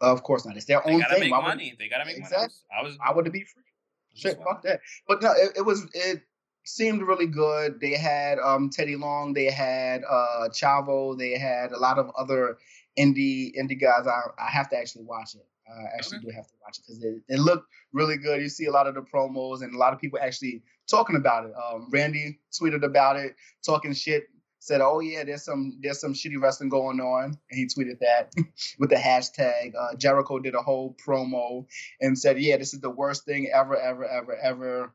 [0.00, 0.86] of course not it's their own.
[0.86, 1.74] They own gotta thing make Why would- money.
[1.78, 2.24] They gotta make money.
[2.32, 2.56] Exactly.
[2.78, 2.96] I was.
[2.98, 3.62] why would it be free
[4.14, 4.80] Shit, fuck that.
[5.06, 6.22] But no, it, it was it
[6.64, 7.80] seemed really good.
[7.80, 12.58] They had um Teddy Long, they had uh Chavo, they had a lot of other
[12.98, 14.06] indie indie guys.
[14.06, 15.46] I, I have to actually watch it.
[15.70, 16.26] I actually Okay.
[16.28, 18.40] do have to watch it because it, it looked really good.
[18.40, 21.46] You see a lot of the promos and a lot of people actually talking about
[21.46, 21.52] it.
[21.54, 24.24] Um, Randy tweeted about it, talking shit.
[24.62, 28.30] Said, "Oh yeah, there's some there's some shitty wrestling going on," and he tweeted that
[28.78, 29.72] with the hashtag.
[29.74, 31.64] Uh, Jericho did a whole promo
[32.02, 34.94] and said, "Yeah, this is the worst thing ever, ever, ever, ever,"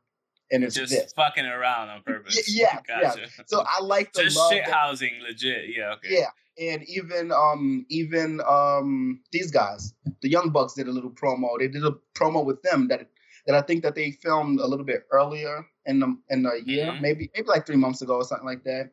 [0.50, 1.12] and it's Just this.
[1.14, 2.52] fucking around on purpose.
[2.54, 3.02] yeah, yeah.
[3.14, 3.26] gotcha.
[3.46, 4.52] So I like the just love.
[4.52, 5.74] shit housing, legit.
[5.76, 5.94] Yeah.
[5.94, 6.18] Okay.
[6.58, 9.92] yeah, and even um even um these guys,
[10.22, 11.58] the Young Bucks did a little promo.
[11.58, 13.08] They did a promo with them that
[13.46, 16.86] that I think that they filmed a little bit earlier in the in the year,
[16.86, 17.00] Mhm.
[17.00, 18.90] maybe maybe like three months ago or something like that,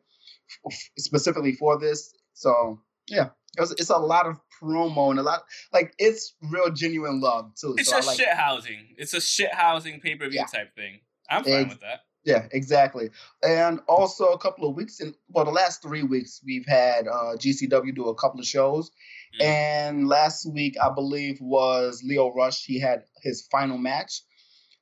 [0.98, 2.14] specifically for this.
[2.34, 5.42] So yeah, it was, it's a lot of promo and a lot
[5.72, 7.74] like it's real genuine love too.
[7.78, 8.94] It's so just like shit housing.
[8.96, 10.46] It's a shit housing pay per view Yeah.
[10.46, 11.00] type thing.
[11.30, 12.00] I'm fine Ex- with that.
[12.24, 13.10] Yeah, exactly.
[13.46, 17.36] And also a couple of weeks in well, the last three weeks we've had uh,
[17.36, 18.90] GCW do a couple of shows.
[19.40, 19.44] Mm.
[19.44, 22.64] And last week I believe was Lio Rush.
[22.64, 24.22] He had his final match.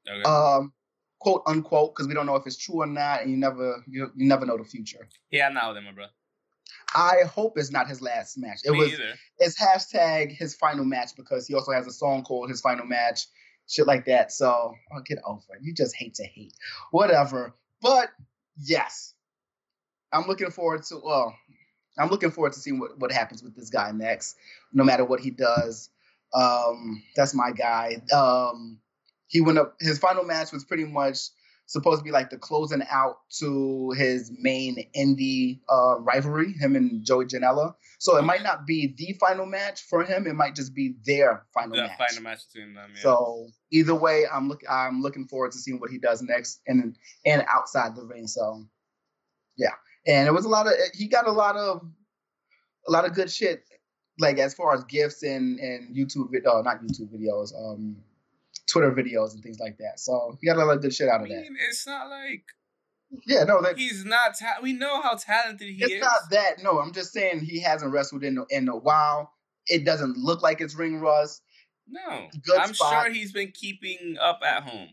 [0.08, 0.22] Okay.
[0.22, 0.72] Um,
[1.18, 4.10] quote unquote, because we don't know if it's true or not, and you never you,
[4.16, 5.08] you never know the future.
[5.30, 6.04] yeah, I'm not with him, my bro.
[6.94, 8.60] I hope it's not his last match.
[8.64, 9.14] It Me was either.
[9.38, 13.26] it's hashtag his final match because he also has a song called his final match,
[13.68, 14.32] shit like that.
[14.32, 15.62] So I'll get over it.
[15.62, 16.54] You just hate to hate.
[16.90, 17.54] Whatever.
[17.80, 18.10] But
[18.56, 19.14] yes.
[20.12, 21.34] I'm looking forward to well,
[21.98, 24.36] I'm looking forward to seeing what, what happens with this guy next,
[24.72, 25.90] no matter what he does.
[26.34, 28.02] Um, that's my guy.
[28.14, 28.78] Um,
[29.26, 31.28] he went up his final match was pretty much
[31.66, 37.04] supposed to be like the closing out to his main indie uh, rivalry, him and
[37.04, 37.74] Joey Janela.
[37.98, 40.26] So it might not be the final match for him.
[40.26, 41.98] It might just be their final The match.
[41.98, 42.90] final match between them.
[42.94, 43.00] Yeah.
[43.02, 46.96] So either way, I'm look I'm looking forward to seeing what he does next and
[47.24, 48.26] and outside the ring.
[48.26, 48.64] So
[49.56, 49.74] yeah,
[50.06, 51.82] and it was a lot of he got a lot of
[52.86, 53.64] a lot of good shit.
[54.18, 57.96] Like as far as gifts and and YouTube video, not YouTube videos, um,
[58.70, 59.98] Twitter videos and things like that.
[60.00, 61.44] So he got a lot of good shit out I of that.
[61.68, 62.44] it's not like
[63.26, 64.34] Yeah, no, that, he's not.
[64.38, 66.00] Ta- we know how talented he it's is.
[66.00, 66.62] not that.
[66.62, 69.32] No, I'm just saying he hasn't wrestled in in a while.
[69.66, 71.42] It doesn't look like it's ring rust.
[71.88, 73.04] no, Good I'm spot.
[73.04, 74.88] sure he's been keeping up at home.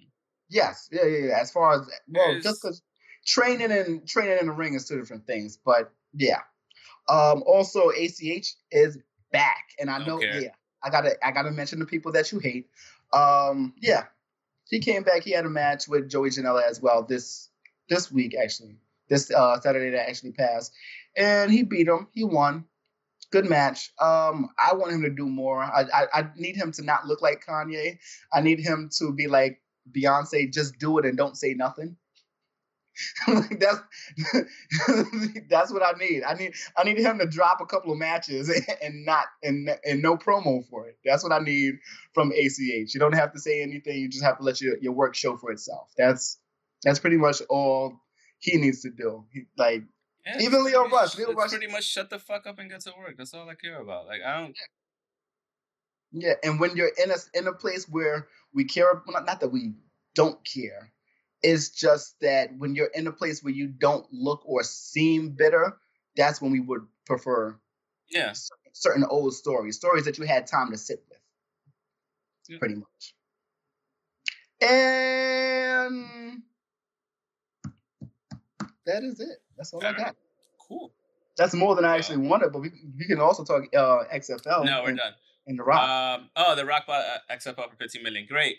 [0.49, 1.39] Yes, yeah, yeah, yeah.
[1.39, 2.81] As far as well, There's- just because
[3.25, 6.39] training and training in the ring is two different things, but yeah.
[7.07, 8.97] Um, also, ACH is
[9.31, 10.41] back, and I know, Okay.
[10.43, 10.49] yeah,
[10.83, 12.67] I gotta, I gotta mention the people that you hate.
[13.13, 14.05] Um, yeah,
[14.69, 15.23] he came back.
[15.23, 17.49] He had a match with Joey Janela as well this
[17.89, 18.77] this week, actually,
[19.09, 20.73] this uh, Saturday that actually passed,
[21.17, 22.07] and he beat him.
[22.13, 22.65] He won.
[23.31, 23.91] Good match.
[23.99, 25.61] Um, I want him to do more.
[25.61, 27.99] I, I I need him to not look like Kanye.
[28.33, 31.95] I need him to be like Beyonce, just do it and don't say nothing.
[33.27, 33.79] like that's
[35.49, 36.23] that's what I need.
[36.23, 38.49] I need I need him to drop a couple of matches
[38.83, 40.97] and not and and no promo for it.
[41.05, 41.75] That's what I need
[42.13, 42.59] from ACH.
[42.93, 43.97] You don't have to say anything.
[43.97, 45.91] You just have to let your, your work show for itself.
[45.97, 46.37] That's
[46.83, 47.99] that's pretty much all
[48.39, 49.25] he needs to do.
[49.33, 49.83] He, like
[50.25, 52.81] Yeah, Even Lio pretty- Rush, Lio Rush- pretty much shut the fuck up and get
[52.81, 53.15] to work.
[53.17, 54.07] That's all I care about.
[54.07, 54.55] Like I don't.
[56.11, 59.39] Yeah, and when you're in a in a place where we care, well, not, not
[59.41, 59.73] that we
[60.15, 60.91] don't care,
[61.41, 65.77] it's just that when you're in a place where you don't look or seem bitter,
[66.15, 67.57] that's when we would prefer
[68.09, 68.33] Yeah.
[68.33, 71.19] certain, certain old stories, stories that you had time to sit with,
[72.47, 72.57] Yeah.
[72.59, 73.15] pretty much.
[74.61, 76.43] And
[78.85, 79.41] that is it.
[79.57, 80.05] That's all I Alright.
[80.05, 80.15] got.
[80.67, 80.91] Cool.
[81.37, 84.65] That's more than I actually wanted, but we we can also talk uh, XFL.
[84.65, 85.13] no, we're and, done.
[85.47, 86.19] and the Rock.
[86.19, 86.29] Um.
[86.35, 88.25] Oh, the Rock bought uh, XFL for 15 million.
[88.27, 88.57] Great.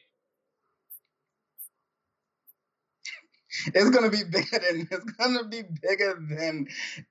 [3.67, 6.67] It's gonna be bigger than it's gonna be bigger than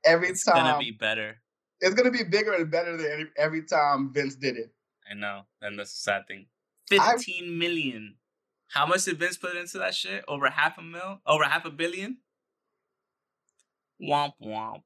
[0.05, 0.57] every It's time.
[0.57, 1.37] It's gonna be better.
[1.81, 4.71] it's gonna be bigger and better than every, every time Vince did it.
[5.09, 5.41] I know.
[5.61, 6.47] And that's the sad thing.
[6.99, 8.15] I- 15 million.
[8.67, 10.23] How much did Vince put into that shit?
[10.27, 11.21] Over half a mil?
[11.25, 12.17] Over half a billion?
[14.01, 14.83] Womp womp.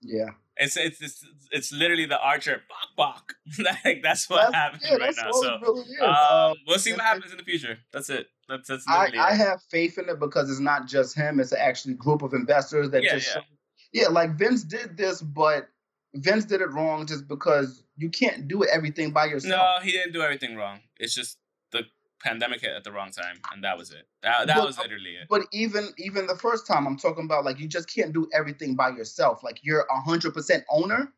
[0.00, 3.34] Yeah, It's it's it's, it's literally the Archer bok bok.
[3.84, 5.30] like that's what That's- happens yeah, right now.
[5.32, 6.08] So really um,
[6.50, 7.78] Um, we'll see what happens in the future.
[7.92, 8.28] That's it.
[8.48, 11.94] That's that's I, I have faith in it because it's not just him; it's actually
[11.94, 13.34] a group of investors that Yeah, just yeah.
[13.34, 13.46] show.
[13.92, 15.68] Yeah, like Vince did this, but
[16.14, 19.50] Vince did it wrong just because you can't do everything by yourself.
[19.80, 20.80] No, he didn't do everything wrong.
[20.98, 21.38] It's just
[21.72, 21.82] the
[22.22, 24.06] pandemic hit at the wrong time, and that was it.
[24.22, 25.26] That that But- was literally it.
[25.28, 28.74] But even even the first time, I'm talking about like you just can't do everything
[28.74, 29.42] by yourself.
[29.42, 31.12] Like you're a hundred percent owner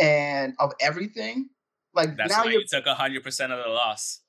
[0.00, 1.48] and of everything.
[1.94, 4.20] Like That's now you took hundred percent of the loss.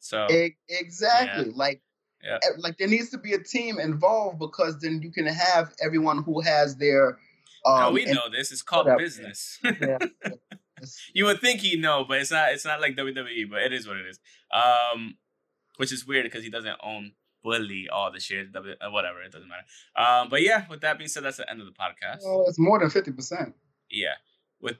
[0.00, 1.50] So E- exactly.
[1.52, 1.80] Like,
[2.22, 2.38] Yeah.
[2.58, 6.40] like there needs to be a team involved because then you can have everyone who
[6.42, 7.18] has their.
[7.64, 8.52] Um, no, we know this.
[8.52, 9.02] It's called whatever.
[9.02, 9.58] business.
[9.64, 9.98] yeah,
[11.14, 12.52] you would think he know, but it's not.
[12.52, 14.20] It's not like WWE, but it is what it is.
[14.54, 15.16] Um,
[15.76, 17.12] which is weird because he doesn't own
[17.42, 18.48] Bully all the shares.
[18.54, 19.64] Uh, whatever, it doesn't matter.
[19.96, 22.24] Um, but yeah, with that being said, that's the end of the podcast.
[22.24, 23.54] well, it's more than fifty percent.
[23.90, 24.14] Yeah,
[24.60, 24.76] with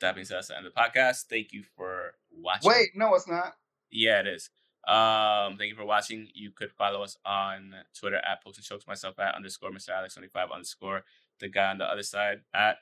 [0.00, 1.24] that being said, that's the end of the podcast.
[1.30, 2.68] Thank you for watching.
[2.68, 3.54] Wait, no, it's not.
[3.90, 4.50] Yeah, it is.
[4.86, 6.28] Um, thank you for watching.
[6.34, 9.90] You could follow us on Twitter at Pokes and Chokes, myself at underscore Mr.
[9.90, 11.04] Alex twenty five underscore
[11.40, 12.76] the guy on the other side at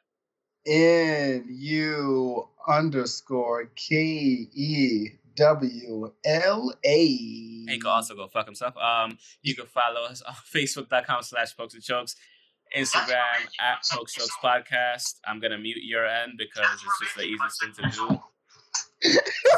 [0.66, 3.96] N U underscore K
[4.52, 7.06] E W L A.
[7.06, 8.76] He can also go fuck himself.
[8.76, 12.16] Um, you can follow us on Facebook.com slash Pokes and Chokes,
[12.76, 15.16] Instagram at Pokes Chokes Podcast.
[15.26, 19.10] I'm gonna mute your end because it's just the easiest thing to do.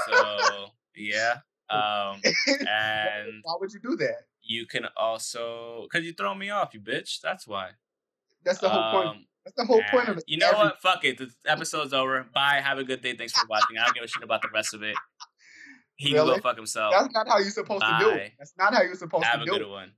[0.07, 0.67] So
[0.97, 1.39] yeah.
[1.71, 4.27] Um, and Why would you do that?
[4.45, 7.21] you can also because you throw me off, you bitch.
[7.21, 7.71] That's why.
[8.45, 9.09] That's the whole point.
[9.09, 10.25] Um, That's the whole point of it.
[10.27, 10.81] You know what?
[10.83, 11.19] Fuck it.
[11.19, 12.27] The episode's over.
[12.35, 12.61] Bye.
[12.63, 13.17] Have a good day.
[13.17, 13.79] Thanks for watching.
[13.79, 14.97] I don't give a shit about the rest of it.
[16.03, 16.93] He can go fuck himself.
[16.93, 18.33] That's not how you're supposed to do it.
[18.39, 19.69] That's not how you're supposed Have to a do good it.
[19.69, 19.91] one.